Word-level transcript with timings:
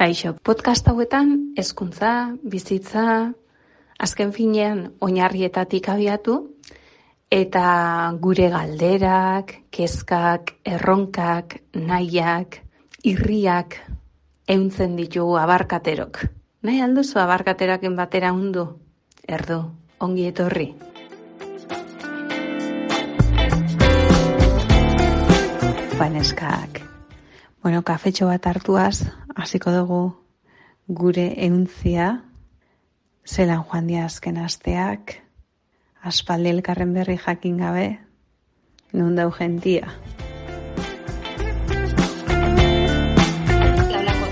Kaixo, 0.00 0.30
podcast 0.40 0.86
hauetan 0.88 1.32
hezkuntza, 1.60 2.32
bizitza, 2.40 3.02
azken 4.00 4.30
finean 4.32 4.78
oinarrietatik 5.04 5.90
abiatu 5.92 6.36
eta 7.28 7.64
gure 8.16 8.46
galderak, 8.48 9.52
kezkak, 9.68 10.54
erronkak, 10.64 11.58
nahiak, 11.76 12.62
irriak 13.04 13.76
euntzen 14.48 14.96
ditu 14.96 15.28
abarkaterok. 15.36 16.24
Nahi 16.64 16.80
alduzu 16.80 17.20
abarkateraken 17.20 18.00
batera 18.00 18.32
hundu? 18.32 18.70
Erdu, 19.28 19.62
ongi 20.00 20.30
etorri. 20.32 20.70
Baneskak. 26.00 26.86
Bueno, 27.60 27.84
kafetxo 27.84 28.32
bat 28.32 28.46
hartuaz, 28.48 29.04
hasiko 29.36 29.72
dugu 29.72 30.00
gure 30.88 31.26
euntzia, 31.46 32.24
zelan 33.26 33.62
joan 33.64 33.86
dia 33.86 34.04
azken 34.04 34.38
asteak, 34.42 35.20
aspalde 36.02 36.50
elkarren 36.50 36.94
berri 36.94 37.18
jakin 37.18 37.60
gabe, 37.60 37.86
nun 38.92 39.14
dau 39.14 39.30
gentia. 39.30 39.92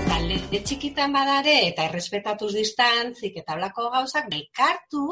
talde 0.09 0.59
txikitan 0.65 1.13
badare 1.13 1.55
eta 1.69 1.85
errespetatuz 1.87 2.53
distantzik 2.53 3.37
eta 3.37 3.55
blako 3.55 3.89
gauzak, 3.93 4.27
elkartu 4.33 5.05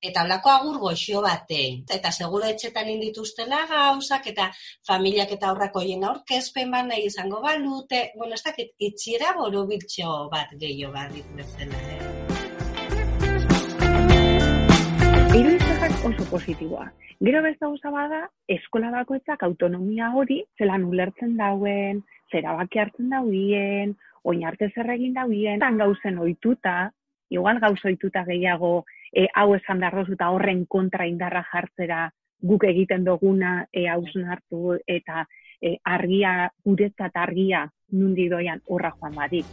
eta 0.00 0.24
holako 0.24 0.50
agur 0.50 0.78
goxio 0.80 1.20
batein. 1.22 1.84
Eta 1.92 2.10
seguro 2.12 2.48
etxetan 2.48 2.88
indituztela 2.88 3.66
gauzak, 3.70 4.26
eta 4.32 4.50
familiak 4.86 5.32
eta 5.36 5.50
aurrak 5.50 5.76
hoien 5.76 6.04
aurkezpen 6.04 6.70
bat 6.70 6.88
nahi 6.88 7.06
izango 7.06 7.42
balute, 7.44 8.10
bueno, 8.16 8.34
ez 8.34 8.42
dakit, 8.44 8.72
itxiera 8.78 9.34
boro 9.36 9.66
bat 10.30 10.56
gehiago 10.58 10.92
bat 10.92 11.12
bezala, 11.36 11.84
eh? 11.96 12.30
oso 16.04 16.24
positiboa. 16.30 16.90
Gero 17.20 17.42
besta 17.42 17.66
gauza 17.66 17.90
bada, 17.92 18.20
eskola 18.48 18.90
bakoitzak 18.94 19.42
autonomia 19.44 20.10
hori, 20.16 20.40
zelan 20.58 20.86
ulertzen 20.88 21.36
dauen, 21.36 22.00
zerabaki 22.32 22.80
hartzen 22.80 23.10
dauen, 23.12 23.92
oin 24.24 24.46
arte 24.48 24.70
zer 24.74 24.88
egin 24.94 25.12
dauen, 25.18 25.60
tan 25.60 25.76
gauzen 25.78 26.18
ohituta, 26.18 26.92
igual 27.28 27.60
gauz 27.60 27.78
ohituta 27.84 28.24
gehiago 28.24 28.72
e, 29.12 29.26
hau 29.34 29.54
esan 29.54 29.80
beharrozu 29.82 30.16
eta 30.16 30.30
horren 30.30 30.64
kontra 30.66 31.06
indarra 31.06 31.44
jartzera 31.52 32.08
guk 32.40 32.64
egiten 32.64 33.04
duguna 33.04 33.66
e, 33.72 33.86
hausun 33.88 34.30
hartu 34.30 34.78
eta 34.86 35.26
e, 35.60 35.76
argia, 35.84 36.50
guretzat 36.64 37.16
argia 37.16 37.66
nundi 37.92 38.28
doian 38.28 38.62
horra 38.66 38.94
joan 38.98 39.14
badik. 39.14 39.46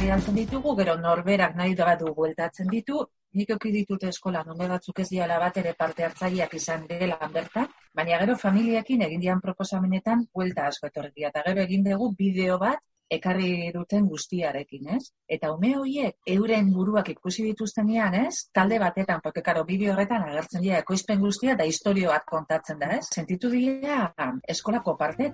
Bidaltzen 0.00 0.34
ditugu, 0.34 0.72
gero 0.74 0.96
norberak 0.98 1.52
nahi 1.54 1.74
du 1.74 2.14
bueltatzen 2.14 2.66
ditu, 2.66 3.04
nik 3.34 3.50
oki 3.54 3.70
ditut 3.70 4.02
eskola, 4.02 4.42
nome 4.42 4.66
batzuk 4.66 4.98
ez 4.98 5.08
diala 5.08 5.38
bat 5.38 5.56
ere 5.56 5.74
parte 5.78 6.02
hartzaileak 6.02 6.54
izan 6.54 6.86
dela 6.88 7.18
bertan, 7.32 7.68
baina 7.94 8.18
gero 8.18 8.34
familiakin 8.34 9.02
egin 9.02 9.20
dian 9.20 9.40
proposamenetan 9.40 10.26
buelta 10.34 10.66
asko 10.66 10.88
etorri 10.88 11.28
eta 11.28 11.44
gero 11.46 11.62
egin 11.62 11.84
dugu 11.84 12.10
bideo 12.18 12.58
bat 12.58 12.80
ekarri 13.10 13.70
duten 13.74 14.06
guztiarekin, 14.08 14.88
ez? 14.96 15.02
Eta 15.28 15.50
ume 15.52 15.74
horiek 15.78 16.16
euren 16.34 16.70
buruak 16.74 17.10
ikusi 17.12 17.44
dituztenean, 17.50 18.14
ez? 18.26 18.46
Talde 18.54 18.78
batetan, 18.78 19.20
porque 19.24 19.42
karo, 19.42 19.64
bideo 19.66 19.94
horretan 19.94 20.28
agertzen 20.28 20.62
dira 20.62 20.78
ekoizpen 20.84 21.20
guztia 21.20 21.56
da 21.58 21.66
historio 21.66 22.14
bat 22.14 22.26
kontatzen 22.30 22.78
da, 22.78 22.94
ez? 23.00 23.06
Sentitu 23.10 23.50
dira 23.50 24.06
eskolako 24.48 24.96
parte. 24.96 25.32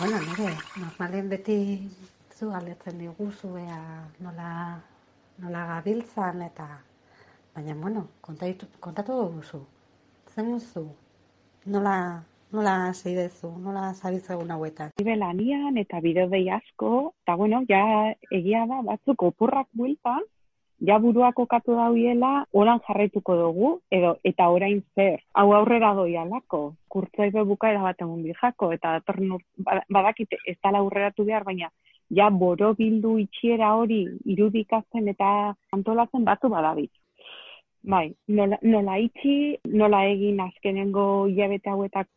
Bueno, 0.00 0.16
nire, 0.24 0.54
normalen 0.80 1.26
beti 1.28 1.56
zu 2.32 2.48
aletzen 2.56 3.02
diguzu, 3.02 3.50
ea 3.60 3.80
nola 4.24 4.52
nola 5.40 5.66
gabiltzan 5.74 6.42
eta 6.42 6.66
baina 7.54 7.74
bueno, 7.74 8.06
kontatu, 8.20 8.66
kontatu 8.80 9.16
duzu. 9.36 9.60
Zen 10.34 10.52
duzu? 10.52 10.84
Nola, 11.66 12.22
nola 12.52 12.74
zeidezu, 12.94 13.50
nola 13.64 13.92
zabitzegun 13.94 14.50
hauetan? 14.50 14.92
Ibe 15.02 15.16
lanian 15.16 15.78
eta 15.78 16.00
bideo 16.00 16.28
asko, 16.56 17.12
eta 17.24 17.36
bueno, 17.36 17.62
ja 17.68 18.14
egia 18.30 18.66
da 18.66 18.82
batzuk 18.82 19.22
opurrak 19.22 19.66
bueltan, 19.72 20.22
ja 20.80 20.98
buruak 20.98 21.38
okatu 21.38 21.74
dauiela, 21.76 22.46
oran 22.52 22.80
jarraituko 22.86 23.36
dugu, 23.36 23.80
edo 23.90 24.16
eta 24.24 24.48
orain 24.48 24.82
zer, 24.94 25.20
hau 25.34 25.52
aurrera 25.52 25.94
doialako, 25.94 26.74
kurtzoi 26.88 27.30
bukaera 27.44 27.82
bat 27.82 28.00
egun 28.00 28.22
bijako, 28.22 28.72
eta 28.72 28.98
datorren 28.98 29.36
badakite 29.88 30.38
ez 30.46 30.56
dala 30.62 30.78
aurreratu 30.78 31.24
behar, 31.24 31.44
baina 31.44 31.70
ja 32.18 32.30
borobildu 32.30 33.16
itxiera 33.24 33.74
hori 33.78 34.00
irudikatzen 34.34 35.08
eta 35.14 35.54
antolatzen 35.76 36.24
batu 36.24 36.48
badabit. 36.52 36.92
Bai, 37.82 38.06
nola, 38.28 38.58
nola 38.62 38.96
itxi, 39.00 39.36
nola 39.82 40.04
egin 40.14 40.40
azkenengo 40.44 41.04
hilabete 41.30 41.70
hauetak 41.72 42.08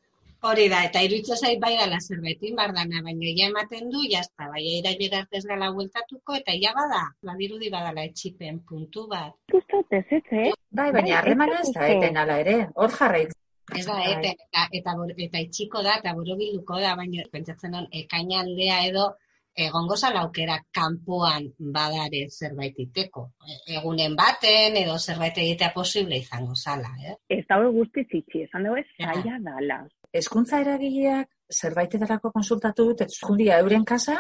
Hori 0.44 0.66
da, 0.68 0.82
eta 0.84 1.00
iruditza 1.06 1.38
zait 1.40 1.60
bai 1.62 1.70
gala 1.80 1.98
zerbetin, 2.04 2.58
bardana, 2.58 3.00
baina 3.06 3.30
ja 3.38 3.46
ematen 3.48 3.86
du, 3.94 4.02
jazta, 4.12 4.50
bai, 4.52 4.64
eira 4.74 4.92
gerartez 5.00 5.40
gala 5.48 5.70
hueltatuko, 5.72 6.36
eta 6.36 6.56
ja 6.60 6.74
bada, 6.76 7.00
badirudi 7.30 7.70
badala 7.72 8.04
etxipen 8.10 8.58
puntu 8.68 9.06
bat. 9.14 9.38
Gustat 9.54 9.96
ez, 10.00 10.04
ez, 10.18 10.26
eh? 10.42 10.50
Bai, 10.80 10.90
baina 10.98 11.22
harremana 11.22 11.62
ez 11.62 11.72
da, 11.78 11.88
eten 11.94 12.20
ala 12.26 12.36
ere, 12.44 12.58
hor 12.76 12.92
jarraiz. 12.98 13.30
Ez 13.72 13.86
da, 13.88 13.96
eten, 14.04 14.44
eta, 14.50 14.66
eta, 14.82 14.98
eta, 15.30 15.46
itxiko 15.48 15.86
da, 15.88 15.96
eta 16.04 16.12
borobilduko 16.18 16.82
da, 16.84 16.92
baina 17.00 17.24
pentsatzen 17.32 17.80
on, 17.80 17.88
ekainaldea 18.04 18.82
edo, 18.90 19.08
egongo 19.56 19.96
zala 19.96 20.22
aukera 20.26 20.58
kanpoan 20.74 21.48
badare 21.76 22.28
zerbait 22.30 22.78
iteko. 22.80 23.28
Egunen 23.68 24.16
baten 24.16 24.78
edo 24.78 24.98
zerbait 24.98 25.38
egitea 25.38 25.72
posible 25.74 26.18
izango 26.18 26.56
zala, 26.56 26.90
eh? 27.06 27.16
Ez 27.30 27.46
dago 27.50 27.72
guzti 27.72 28.06
zitsi, 28.10 28.44
esan 28.48 28.66
dugu 28.66 28.82
ez 28.82 28.88
zaila 28.98 29.40
dala. 29.46 29.80
Ezkuntza 30.14 30.62
eragileak 30.62 31.30
zerbait 31.54 31.94
edarako 31.96 32.32
konsultatu 32.32 32.86
dut, 32.90 33.02
ez 33.02 33.58
euren 33.60 33.86
kasa, 33.86 34.18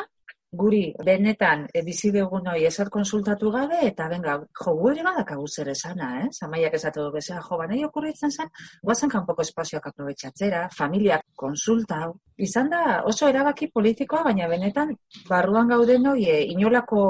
guri 0.53 0.83
benetan 1.05 1.65
e, 1.73 1.81
bizi 1.85 2.11
dugun 2.13 2.47
hori 2.51 2.65
esat 2.69 2.89
konsultatu 2.93 3.51
gabe 3.51 3.79
eta 3.87 4.07
benga 4.11 4.37
jo 4.61 4.75
gu 4.79 4.91
ere 4.91 5.05
badakagu 5.07 5.47
zer 5.47 5.71
esana, 5.73 6.09
eh? 6.23 6.27
Samaiak 6.31 6.77
esatu 6.79 7.07
du 7.07 7.11
bezea 7.15 7.41
jo 7.47 7.57
banei 7.57 7.83
okurritzen 7.87 8.31
zen, 8.31 8.51
guazen 8.83 9.09
kanpoko 9.09 9.41
espazioak 9.41 9.87
aprobetxatzera, 9.91 10.67
familiak 10.77 11.25
konsulta 11.35 12.05
izan 12.37 12.69
da 12.69 13.01
oso 13.09 13.29
erabaki 13.29 13.69
politikoa, 13.73 14.23
baina 14.29 14.47
benetan 14.51 14.93
barruan 15.29 15.73
gauden 15.73 16.11
hori 16.13 16.29
e, 16.29 16.41
inolako 16.55 17.03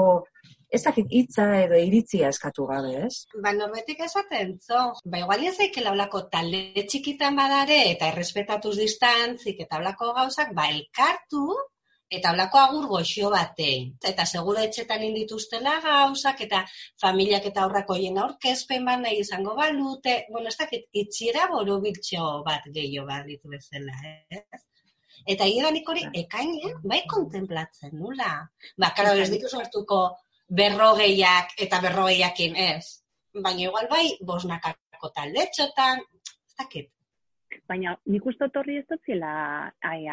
ez 0.74 0.82
dakit 0.82 1.12
hitza 1.18 1.44
edo 1.60 1.78
iritzia 1.78 2.30
eskatu 2.34 2.66
gabe, 2.66 2.94
ez? 3.06 3.26
Ba, 3.44 3.52
norbetik 3.54 4.00
esaten, 4.06 4.56
zo, 4.58 4.80
ba, 5.04 5.20
igual 5.22 5.44
ez 5.46 5.54
daik 5.60 5.78
laulako 5.84 6.24
talde 6.32 6.86
txikitan 6.90 7.38
badare 7.38 7.78
eta 7.92 8.10
errespetatuz 8.10 8.74
distantzik 8.80 9.62
eta 9.66 9.78
blako 9.84 10.10
gauzak, 10.16 10.50
ba, 10.56 10.66
elkartu 10.74 11.46
eta 12.18 12.32
holako 12.32 12.60
agur 12.60 12.86
goxio 12.88 13.30
batein. 13.30 13.94
Eta 14.10 14.26
seguro 14.26 14.60
etxetan 14.60 15.02
indituztela 15.06 15.78
gauzak, 15.84 16.40
eta 16.46 16.64
familiak 17.00 17.48
eta 17.50 17.64
aurrak 17.64 17.90
hoien 17.90 18.18
aurkezpen 18.18 18.84
bat 18.88 19.02
nahi 19.02 19.20
izango 19.22 19.54
balute, 19.58 20.24
bueno, 20.30 20.48
ez 20.48 20.56
dakit, 20.58 20.86
itxiera 20.92 21.48
boro 21.52 21.80
bat 22.44 22.62
gehiago 22.74 23.06
bat 23.08 23.26
ditu 23.26 23.48
bezala, 23.48 23.98
ez? 24.30 24.64
Eta 25.26 25.44
nik 25.44 25.88
hori 25.88 26.04
bai. 26.04 26.20
ekainen, 26.24 26.80
bai 26.84 27.02
kontemplatzen 27.08 27.94
nula. 27.96 28.48
Ba, 28.76 28.92
karo, 28.96 29.14
ez 29.16 29.30
ditu 29.30 29.48
sortuko 29.48 30.00
berrogeiak 30.48 31.54
eta 31.58 31.80
berrogeiakin, 31.80 32.56
ez? 32.56 33.00
Baina 33.32 33.62
igual 33.68 33.88
bai, 33.88 34.18
bosnakako 34.20 35.10
talde 35.14 35.48
txotan, 35.54 36.02
ez 36.28 36.54
dakit, 36.60 36.90
baina 37.68 37.94
nik 38.10 38.26
uste 38.26 38.48
torri 38.54 38.78
ez 38.80 38.84
dutzela 38.90 39.32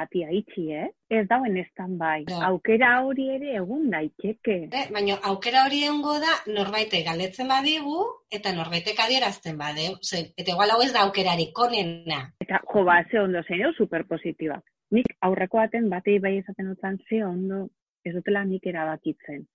atia 0.02 0.32
itxi, 0.32 0.66
eh? 0.74 0.88
Ez 1.10 1.26
dauen 1.30 1.58
estan 1.58 1.98
bai. 2.00 2.24
Aukera 2.48 2.92
hori 3.06 3.28
ere 3.36 3.56
egun 3.60 3.90
daiteke. 3.92 4.58
Eh, 4.72 4.86
baina 4.94 5.18
aukera 5.32 5.66
hori 5.66 5.84
egongo 5.88 6.18
da 6.24 6.36
norbaite 6.48 7.04
galetzen 7.08 7.52
badigu 7.52 7.98
eta 8.32 8.54
norbaitek 8.56 9.00
adierazten 9.06 9.58
bade. 9.58 9.90
Eta 10.38 10.52
igual 10.56 10.76
hau 10.76 10.82
ez 10.86 10.92
da 10.94 11.06
aukerarik 11.08 11.54
konena. 11.54 12.22
Eta 12.44 12.62
jo, 12.74 12.86
ba, 12.88 13.02
ze 13.10 13.20
ondo 13.20 13.44
zer, 13.48 13.74
super 13.78 14.06
positiva. 14.08 14.62
Nik 14.92 15.14
aurreko 15.22 15.58
baten 15.58 15.90
batei 15.90 16.20
bai 16.20 16.38
esaten 16.40 16.74
dutzen 16.74 17.00
ze 17.08 17.24
ondo 17.26 17.68
ez 18.04 18.14
dutela 18.16 18.44
nik 18.46 18.66
erabakitzen. 18.66 19.46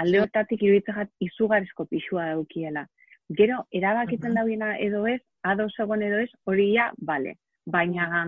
Alde 0.00 0.20
hortatik 0.22 0.62
iruditzen 0.64 1.10
izugarrizko 1.20 1.86
pixua 1.90 2.32
daukiela. 2.32 2.86
Gero, 3.36 3.66
erabakitzen 3.70 4.32
uh 4.32 4.44
-huh. 4.44 4.76
edo 4.80 5.06
ez, 5.06 5.20
ados 5.42 5.72
egon 5.78 6.02
edo 6.02 6.18
ez, 6.18 6.30
hori 6.44 6.74
ja, 6.74 6.92
Baina, 7.64 8.26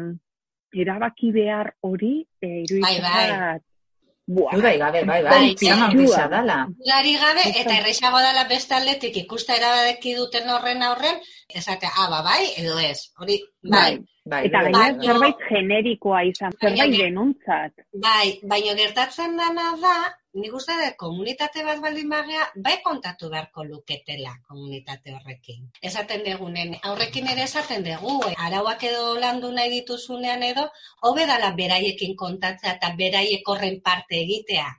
erabaki 0.73 1.33
behar 1.33 1.75
hori, 1.81 2.27
e, 2.41 2.65
bai, 2.81 3.01
bai. 3.01 3.61
Buah, 4.27 4.57
gabe, 4.57 5.05
bai, 5.05 5.05
bai, 5.05 5.23
Bai, 5.23 5.55
pijama 5.55 5.91
txua. 5.91 5.91
handisa 5.91 6.29
dala. 6.29 6.57
Gari 6.89 7.13
gabe, 7.21 7.43
eta 7.51 7.69
Bai. 7.69 7.79
errexago 7.81 8.19
dela 8.25 8.45
beste 8.49 8.75
aldetik 8.75 9.17
ikusta 9.17 9.57
erabaki 9.59 10.15
duten 10.17 10.49
horren 10.49 10.83
aurren, 10.83 11.21
esatea, 11.49 11.91
ah, 11.99 12.09
ba, 12.09 12.23
bai, 12.23 12.47
edo 12.57 12.79
ez. 12.79 13.13
Hori, 13.19 13.37
bai, 13.63 13.99
Bai, 13.99 14.07
Eta 14.25 14.61
dudai 14.65 14.73
gainera 14.73 15.13
zerbait 15.13 15.41
generikoa 15.51 16.21
izan, 16.25 16.55
zerbait 16.59 16.95
denontzat. 16.97 17.73
bai, 18.05 18.41
baina 18.53 18.75
gertatzen 18.79 19.35
dana 19.37 19.65
da, 19.83 19.97
nik 20.41 20.55
uste 20.57 20.77
dut 20.79 20.95
komunitate 21.03 21.65
bat 21.67 21.83
baldin 21.83 22.09
bagea, 22.09 22.47
bai 22.67 22.79
kontatu 22.87 23.29
beharko 23.35 23.65
luketela 23.69 24.31
komunitate 24.49 25.13
horrekin. 25.13 25.67
Esaten 25.91 26.25
degunen, 26.25 26.73
aurrekin 26.91 27.29
ere 27.29 27.45
esaten 27.45 27.85
dugu, 27.85 28.15
eh, 28.31 28.35
arauak 28.47 28.87
edo 28.89 29.11
landu 29.25 29.51
nahi 29.53 29.71
dituzunean 29.75 30.43
edo, 30.43 30.65
hobe 31.03 31.27
dala 31.27 31.51
beraiekin 31.59 32.17
kontatzea 32.17 32.73
eta 32.79 32.95
beraiek 33.03 33.51
horren 33.55 33.77
parte 33.83 34.23
egitea. 34.23 34.71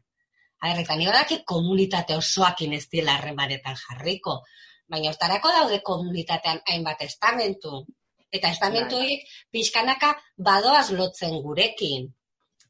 Aher, 0.61 0.79
eta 0.81 0.95
ni 0.95 1.05
badakit 1.05 1.43
komunitate 1.45 2.17
osoakin 2.17 2.73
ez 2.73 2.87
dira 2.89 3.19
harremanetan 3.19 3.77
jarriko. 3.83 4.39
Baina 4.89 5.13
ostarako 5.13 5.53
daude 5.59 5.79
komunitatean 5.91 6.63
hainbat 6.65 7.05
estamentu. 7.05 7.85
Eta 8.37 8.51
estamentu 8.55 8.99
horiek 8.99 9.25
pixkanaka 9.55 10.13
badoaz 10.51 10.91
lotzen 10.91 11.41
gurekin. 11.47 12.11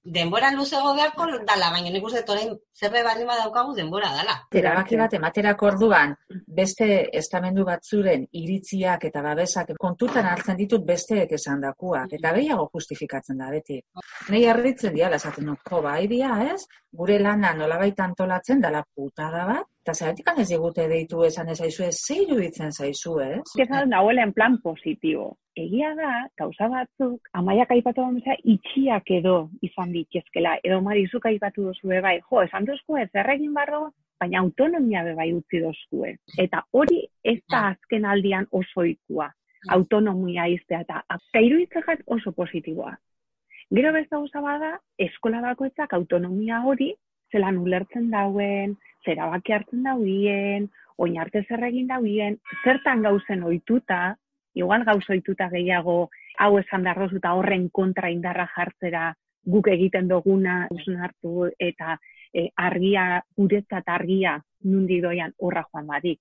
Denbora 0.06 0.52
luzego 0.54 0.92
beharko 0.94 1.26
dala, 1.50 1.72
baina 1.74 1.90
nik 1.90 2.04
uste 2.06 2.22
orain 2.30 2.52
zerbait 2.78 3.06
baldin 3.08 3.26
badaukagu 3.26 3.74
denbora 3.74 4.12
dala. 4.14 4.36
Erabaki 4.62 5.00
bat 5.00 5.16
ematerako 5.18 5.70
orduan, 5.72 6.14
beste 6.60 6.88
estamendu 7.22 7.66
batzuren 7.66 8.28
iritziak 8.42 9.08
eta 9.10 9.24
babesak 9.26 9.74
kontutan 9.82 10.30
hartzen 10.30 10.60
ditut 10.62 10.86
besteek 10.86 11.34
esandakoak 11.40 12.14
eta 12.20 12.36
gehiago 12.38 12.70
justifikatzen 12.78 13.42
da 13.42 13.50
beti. 13.56 13.80
Nei 14.30 14.46
harritzen 14.46 14.94
diala 14.94 15.18
esaten 15.18 15.50
dut, 15.50 15.66
jo, 15.72 15.82
bai 15.82 16.06
dia, 16.12 16.36
ez? 16.54 16.62
Gure 16.94 17.18
lana 17.20 17.56
nolabait 17.58 18.06
antolatzen 18.06 18.62
dala 18.62 18.86
putada 18.86 19.48
bat, 19.50 19.66
eta 19.86 19.94
zeratik 19.94 20.30
ez 20.42 20.48
digute 20.50 20.88
deitu 20.90 21.20
esan 21.28 21.50
ez 21.54 21.60
zaizu, 21.60 21.84
ez 21.86 21.98
ze 22.08 22.16
iruditzen 22.24 22.72
zaizu, 22.72 23.20
ez? 23.22 23.42
Esan 23.62 23.92
nahuela 23.94 24.24
en 24.26 24.32
plan 24.34 24.58
positibo. 24.64 25.36
Egia 25.56 25.92
da, 25.96 26.26
gauza 26.42 26.68
batzuk, 26.72 27.30
amaiak 27.38 27.70
aipatu 27.72 28.02
da 28.26 28.34
itxiak 28.44 29.12
edo 29.20 29.36
izan 29.62 29.92
ditezkela, 29.94 30.58
edo 30.64 30.82
marizuk 30.82 31.28
aipatu 31.30 31.68
dozue 31.70 32.02
bai, 32.02 32.20
jo, 32.20 32.42
esan 32.42 32.66
dozkue, 32.66 33.06
zer 33.14 33.30
egin 33.36 33.54
barro, 33.54 33.92
baina 34.20 34.40
autonomia 34.40 35.04
be 35.04 35.14
bai 35.14 35.32
utzi 35.34 35.62
dozkue. 35.62 36.16
Eta 36.42 36.66
hori 36.72 37.06
ez 37.24 37.40
da 37.52 37.68
azken 37.76 38.06
aldian 38.06 38.50
oso 38.52 38.84
ikua, 38.90 39.30
autonomia 39.70 40.48
iztea, 40.50 40.82
eta 40.82 41.04
eta 41.14 41.46
iruditzen 41.46 42.04
oso 42.08 42.32
positiboa. 42.32 42.98
Gero 43.70 43.94
beste 43.94 44.16
gauza 44.16 44.42
bada, 44.42 44.80
eskola 44.98 45.42
bakoitzak 45.46 45.94
autonomia 45.94 46.64
hori, 46.66 46.96
zelan 47.36 47.60
ulertzen 47.60 48.08
dauen, 48.14 48.78
zerabaki 49.06 49.54
hartzen 49.56 49.84
dauen, 49.84 50.70
oin 50.98 51.18
arte 51.20 51.44
zer 51.50 51.68
egin 51.68 51.90
dauen, 51.92 52.40
zertan 52.64 53.04
gauzen 53.04 53.44
ohituta, 53.44 54.16
igual 54.56 54.86
gauz 54.88 55.04
ohituta 55.10 55.50
gehiago, 55.52 55.98
hau 56.40 56.52
esan 56.62 56.88
darrozu 56.88 57.20
eta 57.20 57.34
horren 57.36 57.68
kontra 57.76 58.12
indarra 58.12 58.48
jartzera 58.56 59.10
guk 59.46 59.68
egiten 59.72 60.08
duguna 60.10 60.66
usun 60.74 61.02
hartu 61.04 61.50
eta 61.60 61.98
e, 62.34 62.48
argia, 62.58 63.22
guretzat 63.38 63.92
argia 63.92 64.40
nundi 64.66 65.02
doian 65.04 65.36
horra 65.38 65.66
joan 65.70 65.88
badik. 65.92 66.20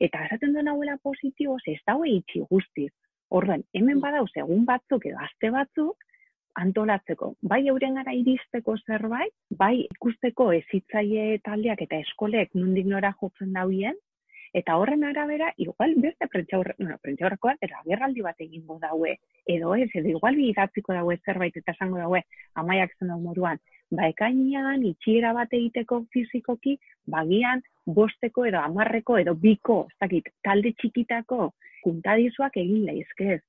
Eta 0.00 0.26
esaten 0.26 0.52
duen 0.52 0.68
hauela 0.68 0.98
positiboz, 1.02 1.62
ez 1.66 1.80
daue 1.86 2.10
itxi 2.18 2.42
guztiz. 2.50 2.92
Orduan, 3.30 3.64
hemen 3.74 4.02
badauz 4.02 4.30
egun 4.36 4.66
batzuk 4.68 5.06
edo 5.08 5.18
aste 5.22 5.50
batzuk, 5.54 5.96
antolatzeko, 6.62 7.34
bai 7.52 7.60
euren 7.72 7.98
gara 8.00 8.14
iristeko 8.16 8.76
zerbait, 8.86 9.32
bai 9.62 9.74
ikusteko 9.84 10.50
ezitzaile 10.56 11.38
taldeak 11.44 11.82
eta 11.86 12.00
eskolek 12.06 12.54
nundik 12.54 12.88
nora 12.90 13.12
jotzen 13.20 13.52
dauen, 13.56 13.98
eta 14.56 14.76
horren 14.80 15.04
arabera, 15.04 15.50
igual 15.60 15.94
beste 16.00 16.28
prentxaurre, 16.32 16.74
bueno, 16.78 16.96
prentxaurrekoa, 17.02 17.56
eta 17.60 17.82
agerraldi 17.82 18.22
bat 18.24 18.40
egingo 18.40 18.78
daue, 18.80 19.16
edo 19.54 19.74
ez, 19.76 19.90
edo 20.00 20.14
igual 20.14 20.38
idatziko 20.40 20.96
daue 20.96 21.18
zerbait, 21.26 21.56
eta 21.60 21.74
esango 21.76 22.00
daue, 22.00 22.22
amaiak 22.62 22.94
zen 22.96 23.12
dau 23.12 23.18
moduan, 23.20 23.60
ba 23.92 24.08
ekainean, 24.12 24.86
itxiera 24.88 25.34
bat 25.36 25.52
egiteko 25.52 26.04
fizikoki, 26.14 26.78
bagian, 27.16 27.62
bosteko 27.86 28.46
edo 28.48 28.62
amarreko 28.62 29.18
edo 29.20 29.36
biko, 29.44 29.82
ez 29.90 29.98
dakit, 30.06 30.32
talde 30.42 30.72
txikitako 30.80 31.52
kuntadizuak 31.84 32.56
egin 32.62 32.88
leizkez. 32.88 33.42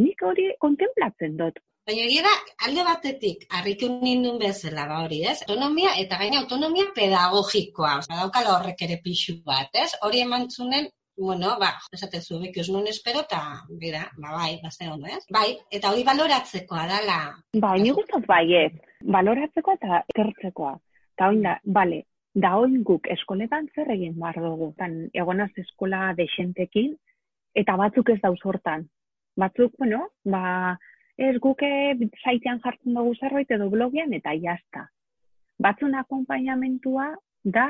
Nik 0.00 0.24
hori 0.24 0.50
kontemplatzen 0.60 1.36
dut, 1.36 1.60
Baina 1.86 2.02
egia 2.02 2.22
da, 2.24 2.30
alde 2.66 2.82
batetik, 2.82 3.44
harritu 3.54 3.86
nindun 3.88 4.40
bezala, 4.40 4.88
ba 4.90 4.96
hori, 5.04 5.20
ez? 5.30 5.36
Autonomia, 5.44 5.92
eta 6.02 6.16
gaina 6.18 6.40
autonomia 6.40 6.88
pedagogikoa, 6.96 7.92
oza, 8.00 8.16
daukala 8.18 8.56
horrek 8.56 8.80
ere 8.82 8.96
pixu 9.04 9.36
bat, 9.46 9.70
ez? 9.78 9.92
Hori 10.02 10.24
emantzunen, 10.24 10.88
bueno, 11.28 11.52
ba, 11.60 11.68
esaten 11.94 12.24
zu, 12.24 12.40
beki 12.42 12.64
nun 12.74 12.88
espero, 12.90 13.22
eta, 13.22 13.38
bera, 13.82 14.00
ba, 14.16 14.32
bai, 14.32 14.56
bazte 14.64 14.88
ondo, 14.90 15.06
ez? 15.06 15.20
Bai, 15.36 15.52
eta 15.78 15.92
hori 15.92 16.02
baloratzekoa 16.08 16.88
dala. 16.90 17.20
Bai, 17.66 17.76
nik 17.84 18.02
uste 18.02 18.16
dut 18.16 18.26
baiet, 18.32 18.82
baloratzekoa 19.18 19.78
eta 19.78 20.02
ikertzekoa. 20.10 20.74
Eta 21.14 21.30
oin 21.30 21.46
da, 21.46 21.54
bale, 21.78 22.02
da 22.34 22.56
oin 22.64 22.82
guk 22.90 23.06
eskoletan 23.14 23.70
zer 23.76 23.94
egin 23.94 24.18
behar 24.18 24.42
dugu. 24.42 24.72
Tan, 24.82 24.98
egonaz 25.14 25.52
eskola 25.62 26.10
dexentekin, 26.18 26.98
eta 27.54 27.78
batzuk 27.78 28.10
ez 28.10 28.18
dauz 28.26 28.42
hortan. 28.42 28.88
Batzuk, 29.38 29.78
bueno, 29.78 30.08
ba, 30.26 30.74
ez 31.18 31.36
guke 31.40 31.68
saitean 32.22 32.60
jartzen 32.64 32.94
dugu 32.94 33.14
zerbait 33.16 33.50
edo 33.50 33.68
blogian 33.72 34.12
eta 34.12 34.34
jazta. 34.40 34.86
Batzun 35.62 35.94
akompainamentua 35.96 37.14
da 37.42 37.68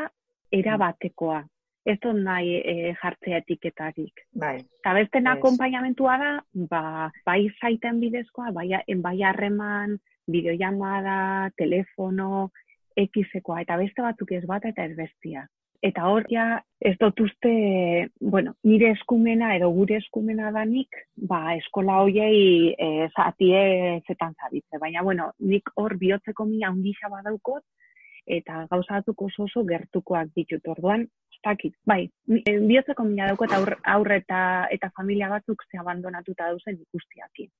erabatekoa. 0.52 1.44
Ez 1.86 2.00
dut 2.02 2.18
nahi 2.18 2.56
e, 2.58 2.92
jartzea 2.98 3.38
etiketarik. 3.44 4.24
Bai, 4.34 4.56
Eta 4.80 4.92
beste 4.96 5.18
Ez. 5.18 5.26
akonpainamentua 5.36 6.16
da, 6.18 6.30
ba, 6.70 7.10
bai 7.24 7.48
zaiten 7.60 8.00
bidezkoa, 8.00 8.50
bai, 8.50 8.72
bai 9.04 9.22
harreman, 9.22 9.94
bideoiamada, 10.26 11.50
telefono, 11.56 12.50
ekizekoa, 12.96 13.60
eta 13.62 13.76
beste 13.76 14.02
batzuk 14.02 14.32
ez 14.32 14.44
bat 14.46 14.64
eta 14.64 14.84
ez 14.84 14.96
bestia. 14.96 15.46
Eta 15.84 16.06
hor, 16.08 16.24
ja, 16.30 16.62
ez 16.80 16.94
dut 17.00 17.20
uste, 17.20 17.50
bueno, 18.20 18.54
nire 18.64 18.90
eskumena 18.94 19.54
edo 19.56 19.68
gure 19.74 19.98
eskumena 20.00 20.50
danik, 20.54 20.96
ba, 21.16 21.54
eskola 21.56 22.00
hoiei 22.04 22.72
e, 22.72 23.08
zatie 23.12 24.00
zetan 24.06 24.34
zabitze. 24.40 24.80
Baina, 24.80 25.02
bueno, 25.02 25.30
nik 25.38 25.70
hor 25.76 25.96
bihotzeko 26.00 26.46
mi 26.48 26.62
handixa 26.64 27.10
badaukot, 27.12 27.62
eta 28.26 28.64
gauza 28.70 29.00
batzuk 29.00 29.22
oso 29.28 29.44
oso 29.44 29.64
gertukoak 29.68 30.32
ditut. 30.36 30.64
Orduan, 30.74 31.06
dakit, 31.44 31.76
bai, 31.86 32.08
ni- 32.26 32.42
e, 32.46 32.58
bihotzeko 32.58 33.04
mina 33.04 33.28
daukot 33.30 33.52
aur, 33.52 33.76
aurre 33.84 34.22
eta, 34.24 34.40
eta 34.70 34.90
familia 34.96 35.28
batzuk 35.28 35.62
ze 35.70 35.78
abandonatuta 35.78 36.48
dauzen 36.50 36.80
ikustiakin. 36.80 37.50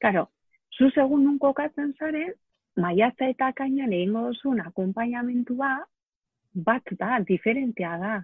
Karo, 0.00 0.28
zu 0.76 0.90
segun 0.90 1.24
nun 1.24 1.38
kokatzen 1.38 1.92
zaren, 1.98 2.32
maiatza 2.76 3.28
eta 3.30 3.52
kainan 3.52 3.92
egingo 3.92 4.28
duzun 4.28 4.60
akompainamentua 4.60 5.76
bat 6.54 6.94
da, 6.98 7.18
diferentea 7.26 7.98
da. 7.98 8.14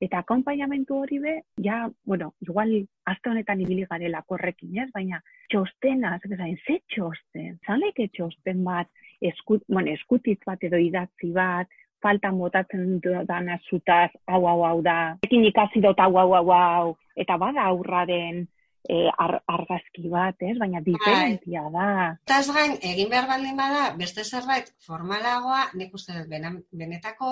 Eta 0.00 0.20
akompainamentu 0.22 1.00
hori 1.02 1.18
be, 1.18 1.32
ja, 1.64 1.88
bueno, 2.06 2.32
igual 2.44 2.70
aste 3.10 3.30
honetan 3.30 3.60
ibili 3.64 3.86
garela 3.90 4.22
korrekin, 4.22 4.76
ez? 4.78 4.86
Baina 4.94 5.18
txostena, 5.50 6.14
ez 6.22 6.58
ze 6.66 6.78
txosten? 6.94 7.58
Zaleke 7.66 8.06
txosten 8.14 8.62
bat, 8.64 8.86
eskut, 9.20 9.64
bueno, 9.66 9.90
eskutitz 9.90 10.38
bat 10.46 10.62
edo 10.62 10.78
idatzi 10.78 11.32
bat, 11.32 11.66
faltan 12.02 12.38
botatzen 12.38 13.00
dana 13.26 13.58
zutaz, 13.70 14.10
hau, 14.26 14.44
hau, 14.46 14.62
hau 14.62 14.82
da, 14.82 15.16
ekin 15.26 15.44
ikasi 15.44 15.82
dut 15.82 15.98
hau, 15.98 16.14
hau, 16.16 16.44
hau, 16.52 16.94
eta 17.16 17.36
bada 17.36 17.66
aurraren 17.72 18.46
eh, 18.88 19.10
ar, 19.24 19.38
argazki 19.46 20.08
bat, 20.12 20.40
ez? 20.40 20.56
Baina 20.60 20.80
diferentzia 20.84 21.66
da. 21.74 21.88
Taz 22.28 22.46
gain, 22.56 22.78
egin 22.92 23.12
behar 23.12 23.28
baldin 23.30 23.56
bada, 23.58 23.84
beste 24.00 24.24
zerbait 24.24 24.72
formalagoa, 24.86 25.68
nik 25.78 25.94
uste 25.94 26.16
dut, 26.16 26.66
benetako 26.82 27.30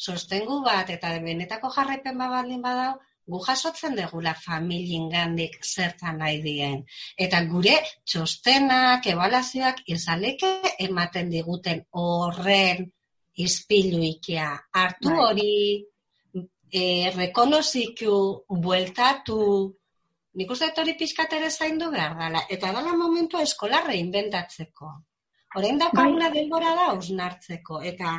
sostengu 0.00 0.62
bat 0.64 0.88
eta 0.90 1.12
benetako 1.20 1.70
jarraipen 1.74 2.18
bat 2.18 2.36
baldin 2.38 2.62
badau, 2.64 2.94
gu 3.30 3.40
jasotzen 3.46 3.94
degula 3.98 4.32
familiengandik 4.34 5.58
zertan 5.64 6.18
nahi 6.22 6.40
dien. 6.42 6.80
Eta 7.26 7.42
gure 7.50 7.76
txostenak, 8.08 9.06
ebalazioak, 9.12 9.84
izaleke 9.86 10.54
ematen 10.88 11.30
diguten 11.34 11.84
horren 11.90 12.88
izpilu 13.36 14.02
ikia. 14.08 14.48
Hartu 14.74 15.12
Bai. 15.12 15.20
hori, 15.26 15.52
e, 16.72 16.82
rekonoziku, 17.14 18.16
bueltatu, 18.66 19.42
nik 20.40 20.50
uste 20.56 20.72
hori 20.82 20.96
pixkat 21.00 21.36
ere 21.36 21.50
zaindu 21.50 21.90
behar 21.94 22.16
dela. 22.18 22.44
Eta 22.56 22.72
dala 22.76 22.96
momentua 22.96 23.44
eskola 23.46 23.82
reinventatzeko. 23.86 24.92
Orain 25.60 25.80
daukagula 25.82 26.30
denbora 26.34 26.76
da 26.78 26.86
hausnartzeko. 26.92 27.80
Eta 27.92 28.14